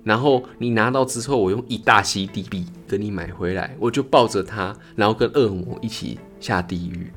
[0.04, 7.10] 然后你拿到之后，我用一大溪地币跟你买回来，我就抱着他，然后跟恶魔一起下地狱。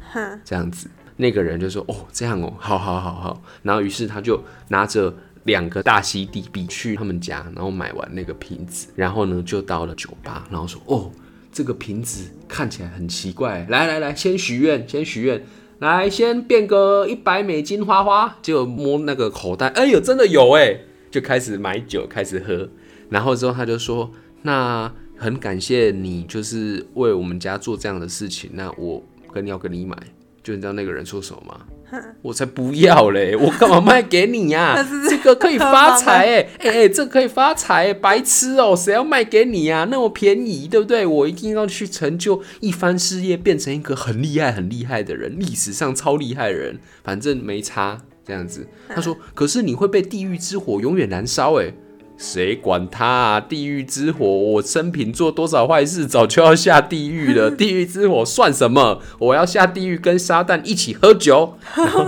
[0.44, 3.44] 这样子，那个人就说：哦，这样哦，好好好好。
[3.62, 5.14] 然后于是他就拿着。”
[5.46, 11.10] 两个大溪地币去他们家，然后买完那个瓶子，然后呢就到了酒吧，然后说：“哦，
[11.52, 15.44] 这个瓶子看起来很奇怪，来来来，先许愿，先许愿，
[15.90, 20.80] 来先变个一百美金花花。”就摸那个口袋，哎呦，真的有哎，
[21.12, 22.70] 就开始买酒，开始喝。
[23.10, 24.10] 然后之后他就说，
[24.44, 29.04] 那很感谢你，就是为我们家做这样的事情，那我
[29.34, 29.98] 跟要跟你买，
[30.42, 31.66] 就你知道那个人说什么吗？
[32.22, 33.36] 我才不要嘞！
[33.40, 34.88] 我干嘛卖给你呀、啊？
[35.10, 38.76] 这个可以发财哎哎哎，这个可以发财，白痴哦、喔！
[38.76, 39.88] 谁要卖给你呀、啊？
[39.92, 41.06] 那么便宜，对不对？
[41.06, 46.80] 我一定要去成就一番事业，变成一个很厉害、很厉害的人，历史上超厉害的人。
[47.04, 48.68] 反正没差，这样子。
[48.88, 51.74] 他说：“可是你会被地狱之火永远燃烧哎。”
[52.22, 53.42] 谁管他啊！
[53.42, 57.50] 地狱之火，我生平做多少坏事，早就要下地狱了。
[57.58, 59.02] 地狱之火算什么？
[59.18, 61.58] 我要下地狱跟撒旦一起喝酒。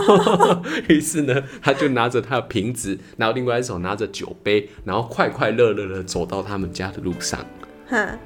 [0.88, 7.44] 于是呢，他就拿着他的瓶子，然后另外一手拿着酒杯，然后快快乐乐的走到他们家的路上。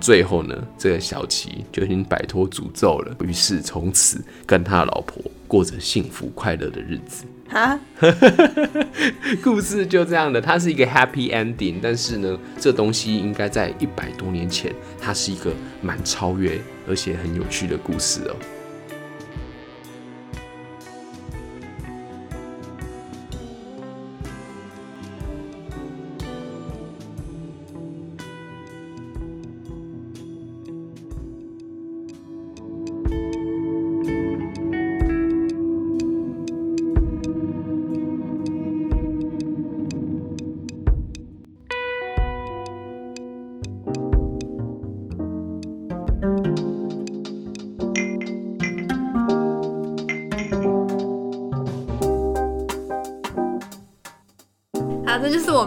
[0.02, 7.24] 最后呢，这个小琪就已经摆脱诅咒了，于是从此跟他老婆过着幸福快乐的日子。
[7.50, 7.80] 哈，
[9.44, 18.36] 故事就这样的，它是一个 happy ending，但是呢，这东西应该在一百多年前，它是一个蛮超越而且很有趣的故事哦。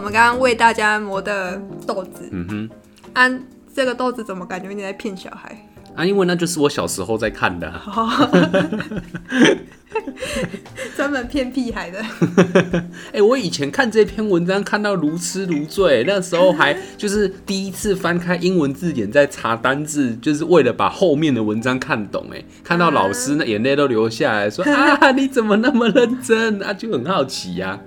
[0.01, 2.27] 们刚刚为大家磨的豆子。
[2.31, 2.69] 嗯哼，
[3.13, 3.39] 啊，
[3.73, 5.55] 这个豆子怎么感觉你在骗小孩？
[5.95, 7.69] 啊，因为那就是我小时候在看的，
[10.95, 11.99] 专门骗屁孩的。
[11.99, 22.25] 哎、欸，我以前看这篇文章看到如痴如醉，那时候还就是第一次翻开英文字典在查单字，就是为了把后面的文章看懂。
[22.31, 26.63] 哎，看到老师那眼泪都流下来说 啊，你怎么那么认真？
[26.63, 27.79] 啊，就很好奇呀、啊。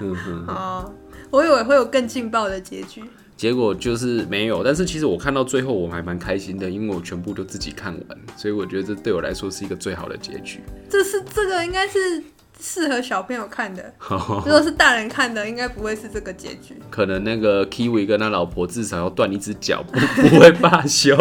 [0.00, 0.94] 嗯哼。
[1.32, 3.02] 我以为会有更劲爆的结局，
[3.38, 4.62] 结果就是没有。
[4.62, 10.60] 但是其实我看到最后我还蛮开心的，因为我全部都自己看完，所以我觉得这对我来说是一个最好的结局。
[10.90, 12.22] 这是这个应该是
[12.60, 13.94] 适合小朋友看的，
[14.44, 16.76] 如果是大人看的，应该不会是这个结局。
[16.90, 21.16] 可能那个 Kiwi 跟他老婆至少要断一只脚，不 不会罢休。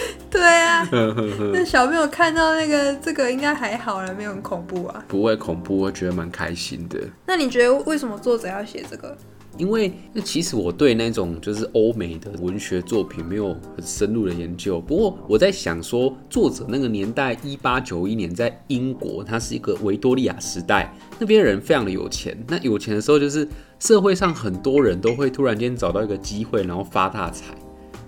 [0.30, 0.88] 对啊，
[1.52, 5.04] 那小朋友看到那个这个应该还好了，没有很恐怖啊。
[5.08, 7.00] 不会恐怖，我觉得蛮开心的。
[7.26, 9.16] 那你觉得为什么作者要写这个？
[9.58, 14.80] 因为那其实我对那种就是欧美的文学作品没有很深入的研究。
[14.80, 22.38] 不过我在想说，作者那个年代一八九一年在英国，它是一个维多利亚时代，那边人非常的有钱。
[22.48, 23.46] 那有钱的时候，就是
[23.80, 27.46] 社会上很多人都会突然间找到一个机会，然后发大财。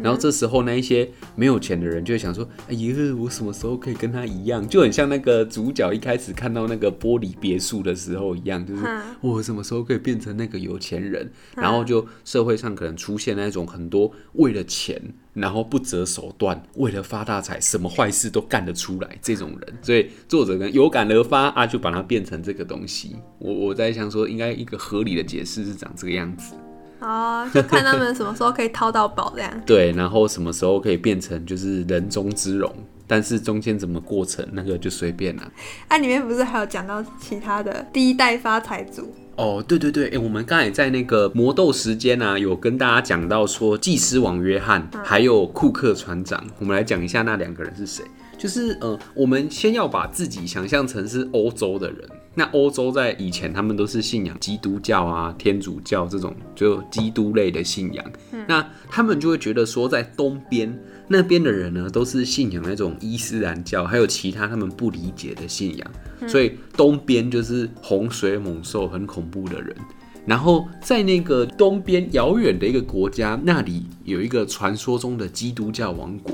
[0.02, 8.82] 然后这时候，那一些没有钱的人就会想说：“哎呀，我什么时候可以跟他一样？”就很像那个主角一开始看到那个玻璃别墅的时候一样，就是
[9.20, 11.30] 我什么时候可以变成那个有钱人？
[11.56, 15.00] 然后就社会上可能出现那种很多为了钱，
[15.32, 19.74] 然后不择手段，为了发大财，什么坏事都干得出来这种人。
[19.82, 23.16] 所以作者呢有感而发啊，就把它变成这个东西。
[23.38, 26.54] 我我在想说，应该一个合理的解释是长这个样子。
[27.02, 29.52] 哦，就看他们什么时候可以掏到宝这样。
[29.66, 32.72] 对，然后什么时候可以变成就是人中之龙，
[33.06, 35.52] 但是中间怎么过程那个就随便了。
[35.88, 39.12] 啊，里面不是还有讲到其他的第一代发财族？
[39.34, 48.04] 哦，对对对，哎，我们刚才在那个魔豆时间啊，有跟大家讲到说祭司王约翰，还有库克船长，我们来讲一下那两个人是谁。
[48.38, 52.08] 就是呃，我们先要把自己想象成是欧洲的人。
[52.34, 58.04] 那欧洲在以前，他们都是信仰基督教啊、天主教这种就基督类的信仰。
[58.48, 60.74] 那他们就会觉得说，在东边
[61.08, 65.90] 那边的人呢，都是信仰那种伊斯兰教，还有其他他们不理解的信仰。
[66.26, 69.76] 所以东边就是洪水猛兽、很恐怖的人。
[70.24, 76.32] 然后在那个东边遥远的一个国家，那里有一个传说中的基督教王国，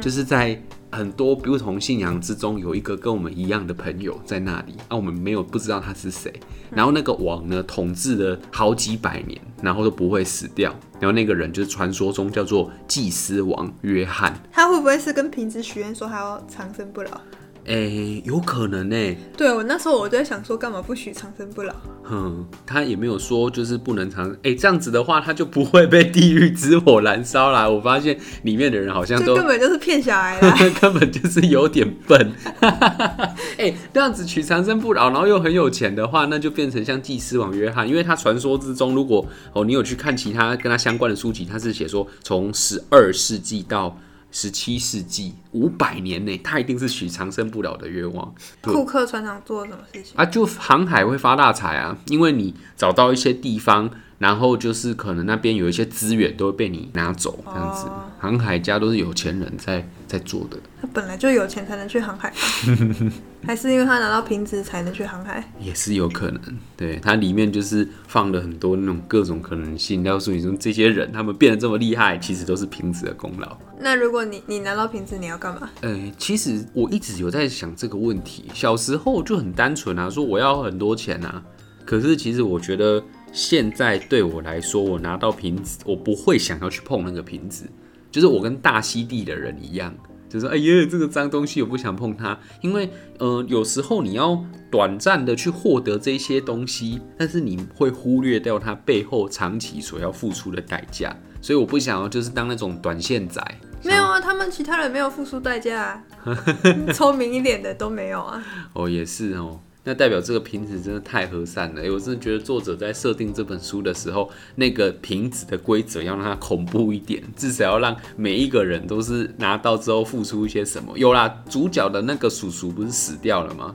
[0.00, 0.60] 就是在。
[0.90, 6.32] 很多不同信仰之中，有一个跟我们一样的朋友在那里，啊，我们没有不知道他是谁。
[6.70, 10.74] 然后那个王呢，统治了好几百年，然后都不会死掉。
[11.00, 14.34] 然后那个人就是传说中叫做祭司王约翰。
[14.50, 17.20] 他会不会是跟瓶子许愿说他要长生不老？
[17.68, 19.14] 哎、欸，有可能呢、欸。
[19.36, 21.74] 对，我那时候我就在想说，干嘛不许长生不老？
[22.10, 24.30] 嗯，他也没有说就是不能长。
[24.36, 27.68] 哎、欸，这样子的话，他就不会被地狱之火燃烧啦。
[27.68, 30.40] 我发现里面的人好像都根本就是骗小孩，
[30.80, 32.32] 根本就是有点笨。
[32.62, 43.94] 哎、欸，这样子取长生不老，然后又很有钱的话，那就变成像祭司王约翰，因为他传说之中，如果哦你有去看其他跟他相关的书籍，他是写说从十二世纪到。
[44.30, 48.34] 十七世纪五百年内，他一定是许长生不老的愿望。
[48.62, 50.24] 库克船长做了什么事情啊？
[50.24, 53.90] 就航海会发大财啊，因为你找到一些地方。
[54.18, 57.84] 然后就是可能那边有一些资源都会被你拿走，这样子。
[57.84, 57.92] Oh.
[58.18, 60.58] 航海家都是有钱人在在做的。
[60.82, 62.34] 他本来就有钱才能去航海，
[63.44, 65.52] 还是因为他拿到瓶子才能去航海？
[65.60, 66.40] 也是有可能。
[66.76, 73.56] 对，它里面就是放了很多那种各种可能性，告诉你说这些人他们变得这么厉害，其实都是瓶子的功劳。
[73.80, 75.70] 那如果你你拿到瓶子，你要干嘛？
[75.80, 78.50] 呃，其实我一直有在想这个问题。
[78.54, 81.42] 小时候就很单纯啊，说我要很多钱啊。
[81.84, 83.02] 可是其实我觉得。
[83.30, 87.66] 现在对我来说，我拿到瓶子，我不会想要去碰那个瓶子，
[88.10, 89.94] 就是我跟大溪地的人一样，
[90.28, 103.42] 就是哎呀，这个脏东西我不想碰它，因为呃，有时候你要短暂的去获得这些东西，但是你会忽略掉它背后长期所要付出的代价，所以我不想要就是当那种短线仔。
[103.84, 105.82] 没有啊，他们其他人没有付出代价
[106.24, 106.44] 啊，
[106.92, 108.44] 聪明一点的都没有啊。
[108.74, 109.60] 哦，也是哦。
[109.88, 120.92] 那代表这个瓶子真的太和善了，欸，我真的觉得作者在设定这本书的时候，那个瓶子的规则要让它恐怖一点，至少要让每一个人都是拿到之后付出一些什么。
[120.98, 123.74] 有啦，主角的那个叔叔不是死掉了吗？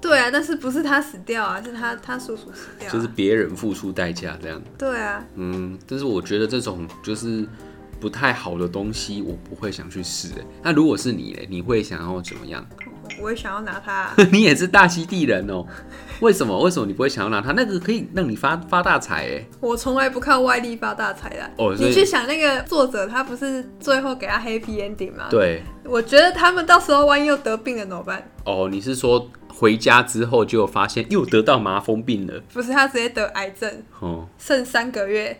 [0.00, 4.62] 对啊，但是不是他死掉啊，是他他叔叔死掉，啊，就是别人付出代价这样。
[4.78, 7.44] 对啊，嗯，但是我觉得这种就是
[7.98, 10.28] 不太好的东西，我不会想去试。
[10.38, 12.64] 哎，那如果是你嘞，你会想要怎么样？
[13.20, 14.14] 我也想要拿它、啊。
[14.30, 15.64] 你也是大溪地人哦？
[16.20, 16.58] 为什么？
[16.60, 17.52] 为什么你不会想要拿它？
[17.52, 19.46] 那个可以让你发发大财哎！
[19.60, 21.50] 我从来不靠外力发大财的。
[21.56, 25.28] 哦，你去想那个作者，他不是最后给他 happy ending 吗？
[25.30, 25.62] 对。
[25.84, 28.22] 我觉得他们到时候万一又得病了怎么办？
[28.44, 29.28] 哦，你是说？
[29.60, 35.38] 回家之后就发现又得到麻风病了，不是他直接得癌症哦，剩三个月，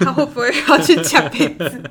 [0.00, 1.82] 他会不会要去抢瓶子？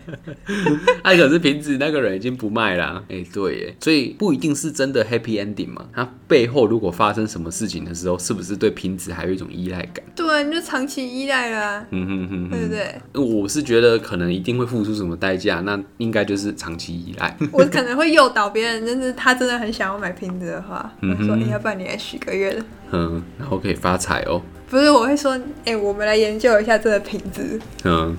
[1.04, 5.86] 哎，可是瓶子那个人已经不卖了，哎，对耶，所以不一定是真的 happy ending 嘛。
[5.94, 10.04] 他背后如果发生什么事情的时候，是不是对瓶子还有一种依赖感？
[10.16, 13.00] 对，你就长期依赖了，嗯哼哼，对不对？
[13.14, 17.38] 我是觉得可能一定会付出什么代价，那应该就是长期依赖。
[17.54, 21.38] 我可能会诱导别人，就是他真的很想要买瓶子的话，我说。
[21.52, 24.42] 要不然你来许个愿，嗯，然后可以发财哦。
[24.70, 27.60] 不是，我会说，哎、欸，我们来研究一下这个瓶子。
[27.84, 28.16] 嗯，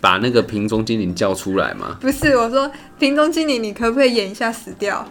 [0.00, 1.96] 把那个瓶中精灵叫出来嘛。
[2.00, 5.10] 不是，我说瓶中精灵，你可不可以演一下死掉？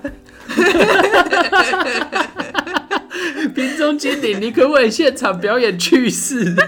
[3.56, 6.54] 瓶中精灵，你可不可以现场表演去世？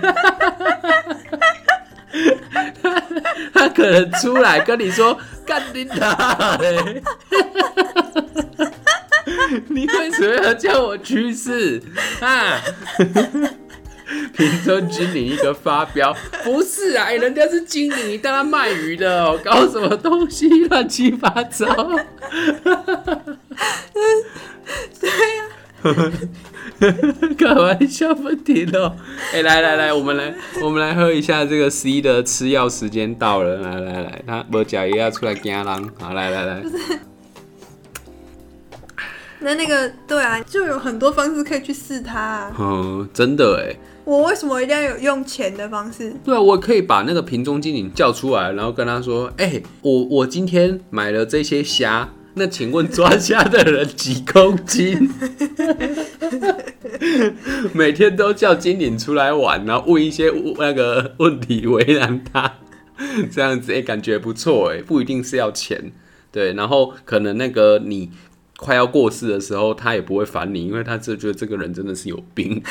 [3.54, 7.02] 他可能出来跟你说干你他嘞。
[9.70, 11.82] 你为什么要叫我去世
[12.22, 12.62] 啊？
[14.36, 16.14] 平中精灵一个发飙，
[16.44, 21.66] 不是啊，人家是精灵，你当他卖鱼的哦，搞什么东西乱七八糟？
[25.00, 25.46] 对呀、
[25.84, 25.90] 啊，
[27.38, 28.98] 开玩笑不停哦。
[29.32, 35.66] 哎、欸，来来来，我们来我们来喝一下这个 C 的吃药时间到了，来来来，他无假也要出来惊人，
[35.98, 36.62] 好来来来。
[39.42, 42.56] 那那个对啊，就有很多方式可以去试它啊。
[42.60, 43.76] 嗯，真的哎。
[44.04, 46.12] 我为什么一定要有用钱的方式？
[46.24, 55.08] 对啊，我可以把那个瓶中精灵叫出来，然后跟他说：“哎、欸，我我今天买了这些虾，那请问抓虾的人几公斤？”
[57.74, 62.56] 每天都叫精灵出来玩，然后问一些那个问题为难他，
[63.32, 65.92] 这样子哎、欸，感觉不错哎，不一定是要钱。
[66.32, 68.10] 对，然后可能那个你。
[68.64, 72.62] 快要过世的时候，他也不会烦你，因为他就觉得这个人真的是有病，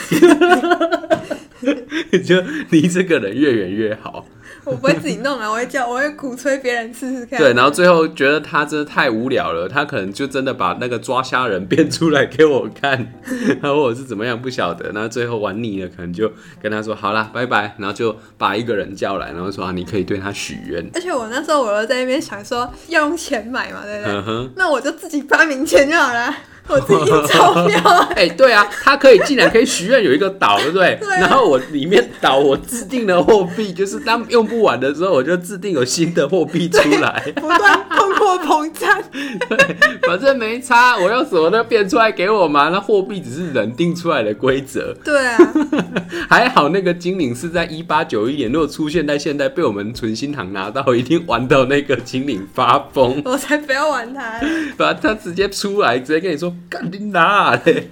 [2.25, 4.25] 就离这个人越远越好。
[4.65, 7.39] 我不会自己弄啊，我会叫，我会鼓吹别人试试看。
[7.39, 13.13] 对，然后最后觉得他真的太无聊了，他可能就真的把那个抓虾人变出来给我看，
[13.63, 14.91] 然后我是怎么样不晓得。
[14.93, 16.31] 那最后玩腻了，可能就
[16.63, 20.89] 跟他说好啦，拜拜，然后就把一个人叫来，然后说啊，你可以对他许愿。
[20.95, 24.51] 而且我那时候我又在那边想说要用钱买嘛，对不对？
[24.57, 26.35] 那我就自己发明钱就好了。
[26.71, 30.99] 我自己钞票， 哎、欸，对啊，他可以竟然可以许愿有一个岛，对不对？
[31.21, 38.00] 然后我里面岛我制定的货币，就是当用不完的时候，我就制定有新的货币出来，不断通
[38.31, 39.03] 货膨胀。
[39.49, 39.59] 对，
[40.07, 42.69] 反正没差，我要什么都变出来给我嘛。
[42.69, 44.95] 那货币只是人定出来的规则。
[45.05, 45.39] 对啊，
[46.29, 53.21] 还好那个精灵是在一八九一年，如果出现在现在，被我们存心堂拿到，一定玩到那个精灵发疯。
[53.25, 54.41] 我才不要玩他，
[54.77, 57.89] 把他直接出来，直接跟你说干你哪嘞！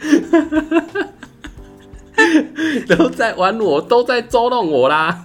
[2.89, 5.24] 都在玩我，都在捉弄我啦！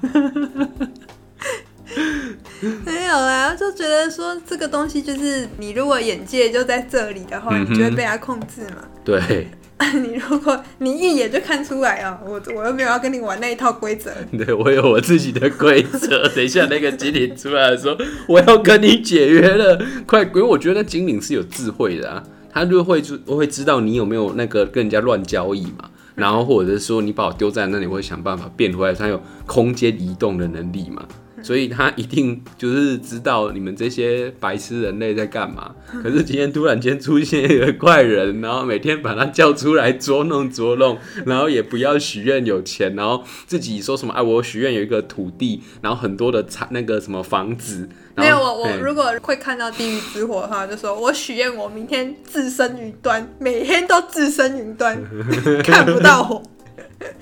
[2.85, 8.83] 没有啊，就觉得说这个东西就是你如果眼界就在这里的话，嗯、你就会被它控制嘛。
[9.03, 9.47] 对，
[10.01, 14.11] 你如果你一眼就看出来啊，我我又没有要跟你玩那一套规则。
[14.37, 16.27] 对，我有我自己的规则。
[16.29, 17.97] 等一下那个精灵出来的时候，
[18.27, 20.23] 我要跟你解约了，快！
[20.23, 25.89] 因为我觉得精灵是有智慧的啊，他就会就会知道你有没有那个跟人家乱交易嘛。
[26.15, 31.03] 然后或者是说你把我丢在那里，我会想办法变回来，他有空间移动的能力嘛，
[31.43, 35.75] 所以他一定就是知道你们这些白痴人类在干嘛。
[36.01, 47.87] 可是今天突然间出现一个怪人，然后每天把他叫出来捉弄捉弄，然后也不要许愿有钱，然后自己说什么哎，我许愿有一个土地，然后很多的产那个什么房子。
[48.15, 54.99] 没有我，我如果会看到地狱之火的话，就说我许愿我明天置身云端，每天都置身云端，
[55.65, 56.41] 看不到火。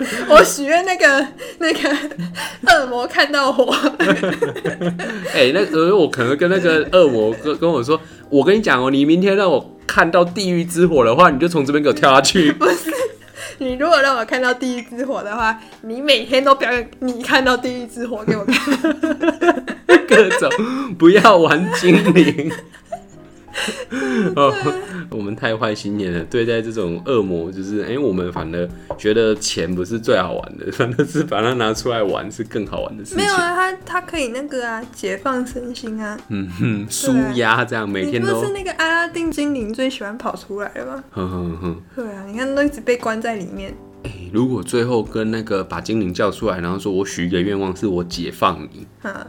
[0.28, 1.26] 我许愿那个
[1.58, 1.90] 那个
[2.68, 3.74] 恶魔看到火。
[5.32, 12.52] 哎、欸，那个我可能跟那个恶魔跟跟我说，我跟你讲哦，你明天让我看到地狱之火的话，你就从这边给我跳下去。
[12.58, 12.90] 不是，
[13.58, 18.56] 你如果让我看到地狱之火的话，你每天都表演你看到地狱之火给我看。
[20.08, 20.50] 各种
[20.98, 22.52] 不要玩精灵
[24.36, 24.52] 哦，
[25.10, 26.24] 我们太坏心眼了。
[26.24, 33.18] 对待这种恶魔，就是哎、欸，我们反而觉得钱不是最好玩的， 反而是把它拿出来玩是更好玩的事情。
[33.18, 38.40] 没有啊，他他可以那个啊，解放身心啊，嗯哼，舒压这样，每天都。
[38.40, 41.04] 不是那个阿拉丁精灵最喜欢跑出来的吗？
[41.10, 43.74] 哼哼哼，对啊，你看都一直被关在里面。
[44.04, 49.26] 哎、欸，如果最后跟那个把精灵叫出来，然后说我许一个愿望，是我解放你，啊，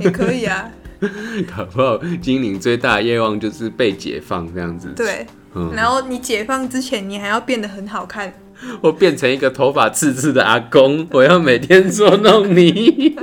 [0.00, 0.68] 也可以啊。
[1.56, 4.92] 搞不好精灵最大的愿望就是被解放这样子。
[4.96, 8.32] 对，嗯，然后你解放之前，你还要变得很好看。
[8.80, 13.16] 我变成一个头发刺刺的阿公， 我要每天捉弄你。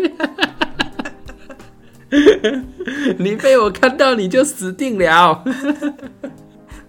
[3.18, 5.44] 你被我看到，你就死定了。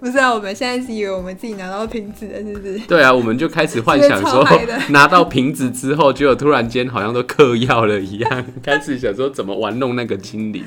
[0.00, 2.78] 不是啊，我们现在是以为我们自己拿到瓶子了，是不是？
[2.88, 4.44] 对啊，我们就开始幻想说，
[4.88, 10.64] 拿到瓶子之后，结果突然间好像都嗑药了一样， 开始想说怎么玩弄那个精灵。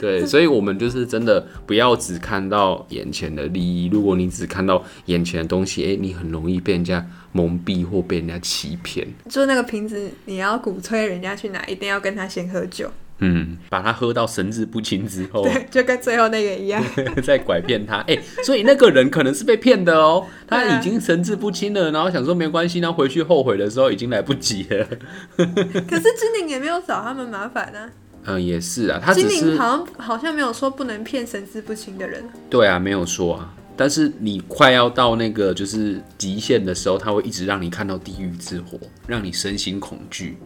[0.00, 3.88] 对，所以我们就是真的不要只看到眼前的利益。
[3.92, 9.04] 如果你只看到眼前的东西，哎，你很容易被人家蒙蔽或被人家欺骗。
[9.28, 12.88] 就那个瓶子，你要鼓吹人家去拿，一定要跟他先喝酒。
[13.20, 16.82] 嗯，把他喝到神志不清之后，对，就跟最后那个一样，
[17.22, 17.96] 在拐骗他。
[18.02, 24.86] 哎、欸，所以那个人可能是被骗的哦，他已经神志不清了，然后想说没关系，然后回去后悔的时候已经来不及了。
[25.36, 27.90] 可是精灵也没有找他们麻烦呢、啊。
[28.30, 32.22] 嗯，也是啊，他精灵好像好像没有说不能骗神志不清的人。
[32.50, 33.54] 对啊，没有说啊。
[33.76, 40.36] 但是你快要到那个就是极限的时候，他会一直让你看到地狱之火，让你身心恐惧。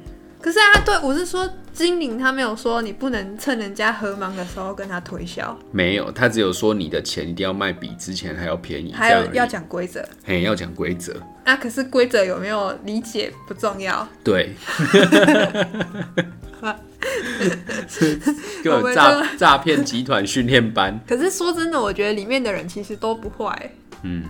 [0.42, 5.56] 可是啊，对，我是说精灵，他没有说你不能趁人家喝茫的时候跟他推销。
[5.70, 10.04] 没有，他只有说你的钱一定要卖比之前还要便宜，还有要讲规则。
[10.24, 11.14] 嘿，要讲规则。
[11.44, 14.06] 啊，可是规则有没有理解不重要。
[14.24, 14.54] 对。
[18.62, 20.98] 给我诈诈骗集团训练班。
[21.06, 23.70] 可是说真的，我觉得里面的人其实都不坏。
[24.02, 24.24] 嗯。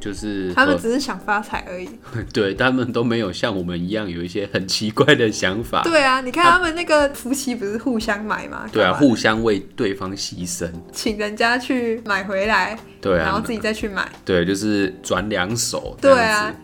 [0.00, 1.88] 就是他们只是想发财而已，
[2.32, 5.82] 对，他们都没有像我们一样有一些很奇怪的想法。
[5.82, 8.66] 对啊，你看他们那个夫妻不是互相买吗？
[8.72, 15.96] 对啊，互相为对方牺牲，请人家去买回来，对啊，然后自己再去买，对，就是转两手。
[16.00, 16.54] 对啊，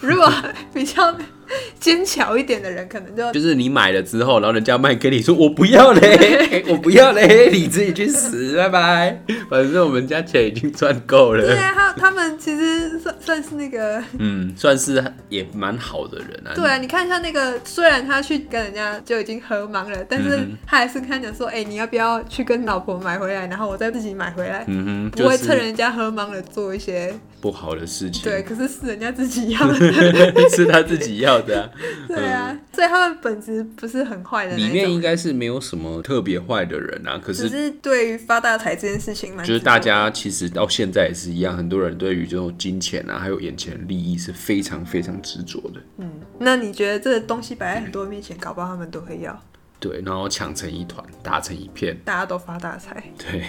[0.00, 0.30] 如果
[0.74, 1.14] 比较。
[1.80, 9.22] 坚强一点的人可能就就是你买了之后，然后人家卖给你说我不要嘞， 我不要嘞，你自己去死，拜拜。
[9.48, 11.44] 反正我们家钱已经赚够了。
[11.44, 16.52] 对啊，他他们其实算算是那个，嗯，算是也蛮好的人啊。
[16.54, 28.22] 对啊，你看一下那个，虽然他去跟人家就已经合忙了，但是他还是跟他讲说，哎、欸，你要不要去跟老婆买回来，然后我再自己买回来，嗯哼，就是、不会趁人家合忙了做一些不好的事情。
[28.22, 29.74] 对，可是是人家自己要的，
[30.50, 31.70] 是他自己要的。
[32.06, 34.56] 对啊，对啊，所以他们本质不是很坏的。
[34.56, 45.80] 里面应该是没有什么特别坏的人啊，可是只是对于发大财这件事情嘛，就是大家其实到现在也是一样，很多人对于这种金钱啊，还有眼前利益是非常非常执着的。
[45.98, 49.42] 嗯，那你觉得这个东西摆在很多面前，搞不好他们都会要？
[49.80, 53.02] 对，然后抢成一团，打成一片，大家都发大财。
[53.18, 53.46] 对，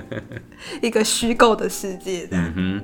[0.80, 2.36] 一个虚构的世界的。
[2.36, 2.80] 嗯哼。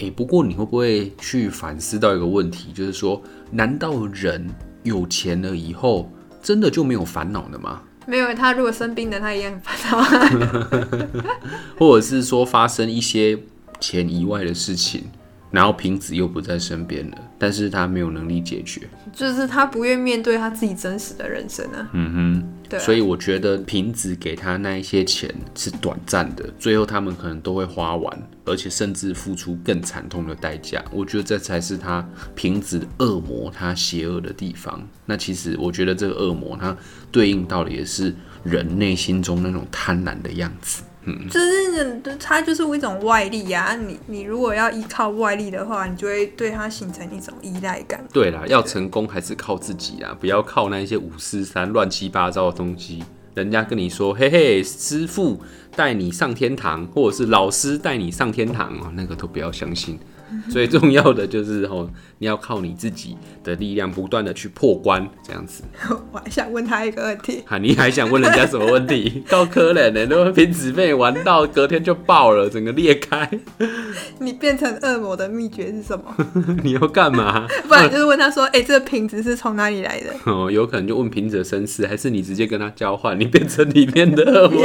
[0.00, 4.48] 哎、欸，不过你会不会去反思到一个问题，就是说，难道人
[4.82, 6.10] 有钱了以后，
[6.42, 7.82] 真的就没有烦恼了吗？
[8.06, 11.20] 没有，他如果生病了，他一样很烦恼。
[11.78, 13.38] 或者是说，发生一些
[13.78, 15.04] 钱以外的事情。
[15.50, 21.88] 然后瓶子又不在身边了，但是他没有能力解决，就是他不愿面对他自己真实的人生啊。
[21.92, 22.82] 嗯哼，对啊。
[22.82, 30.84] 所以我觉得瓶子给他那一些钱是短暂的，最后他们可能都会花完，而且甚至付出更惨痛的代价。
[30.92, 34.86] 我觉得这才是他瓶子恶魔他邪恶的地方。
[35.04, 36.76] 那其实我觉得这个恶魔他
[37.10, 40.84] 对应到的也是人内心中那种贪婪的样子。
[41.04, 43.76] 嗯，就是它就是一种外力呀、啊。
[43.76, 48.04] 你你如果要依靠外力的话，你就会对它形成一种依赖感。
[48.12, 53.02] 对啦，要成功还是靠自己啊，不要靠那些五四三乱七八糟的东西。
[53.34, 55.40] 人家跟你说，嘿嘿，师傅
[55.76, 59.98] 带你上天堂，或者是老师带你上天堂哦，那个都不要相信。
[60.48, 61.90] 最重要的就是哦，
[62.22, 65.62] 你要靠你自己的力量，不断的去破关，这样子。
[66.12, 67.42] 我还想问他一个问题。
[67.46, 69.24] 哈，你还想问人家什么问题？
[69.26, 70.06] 高科人呢？
[70.06, 73.26] 都瓶子被玩到隔天就爆了，整个裂开。
[74.20, 76.14] 你变成恶魔的秘诀是什么？
[76.62, 77.46] 你要干嘛？
[77.66, 84.62] 不然就是问他说：“哎、欸，这个瓶子是从哪里来的？”哦，有可能就问瓶子的身世，还是你直接跟他交换，你变成里面的恶魔，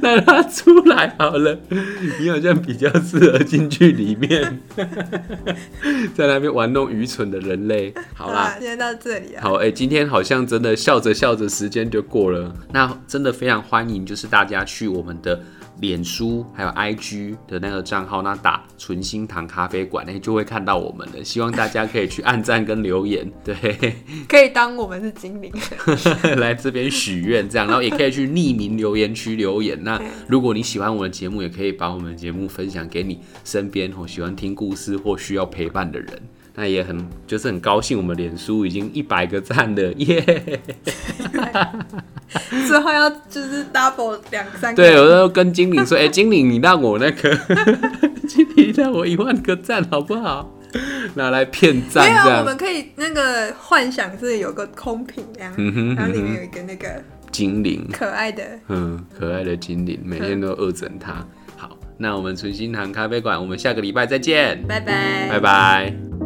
[0.00, 1.58] 让他出来好了。
[2.18, 4.58] 你好像比较适合进去里面。
[6.14, 9.42] 在那边玩弄愚蠢的人类， 好啦，啊、今天到这里啊。
[9.42, 12.54] 好，哎、欸，今天好像真的笑着笑着，时间就过了。
[12.72, 15.40] 那真的非常欢迎，就是大家去我们的
[15.80, 21.24] 脸书还有 IG 的那个账号，那打“纯心堂咖啡馆”，哎，就会看到我们了。
[21.24, 23.96] 希望大家可以去按赞跟留言， 对，
[24.28, 25.52] 可以当我们是精灵
[26.38, 29.82] 来这边许愿，这样，然后也可以去匿名留言区留言。
[29.82, 36.22] 那如果你喜欢我的节目，也可以把我们的节目分享给你身边或喜欢听故事或需要陪伴的人。
[36.54, 40.60] 那也很就是很高兴，我们脸书已经一百个赞了， 耶！
[42.66, 44.82] 之后要就是 double 两三个。
[44.82, 47.36] 对，我都跟精灵说，哎、欸，精灵，你让我那个，
[48.28, 50.50] 精灵让我一万个赞好不好？
[51.14, 52.10] 拿来骗赞。
[52.10, 56.88] 没有，我们可以那个幻想是有个空瓶这样，嗯哼，然后里面有一个那个
[57.30, 61.26] 精灵，可爱的，嗯，可爱的精灵，每天都恶整他。
[61.58, 66.21] 好，那我们存心堂咖啡馆，我们下个礼拜再见，拜拜，拜拜。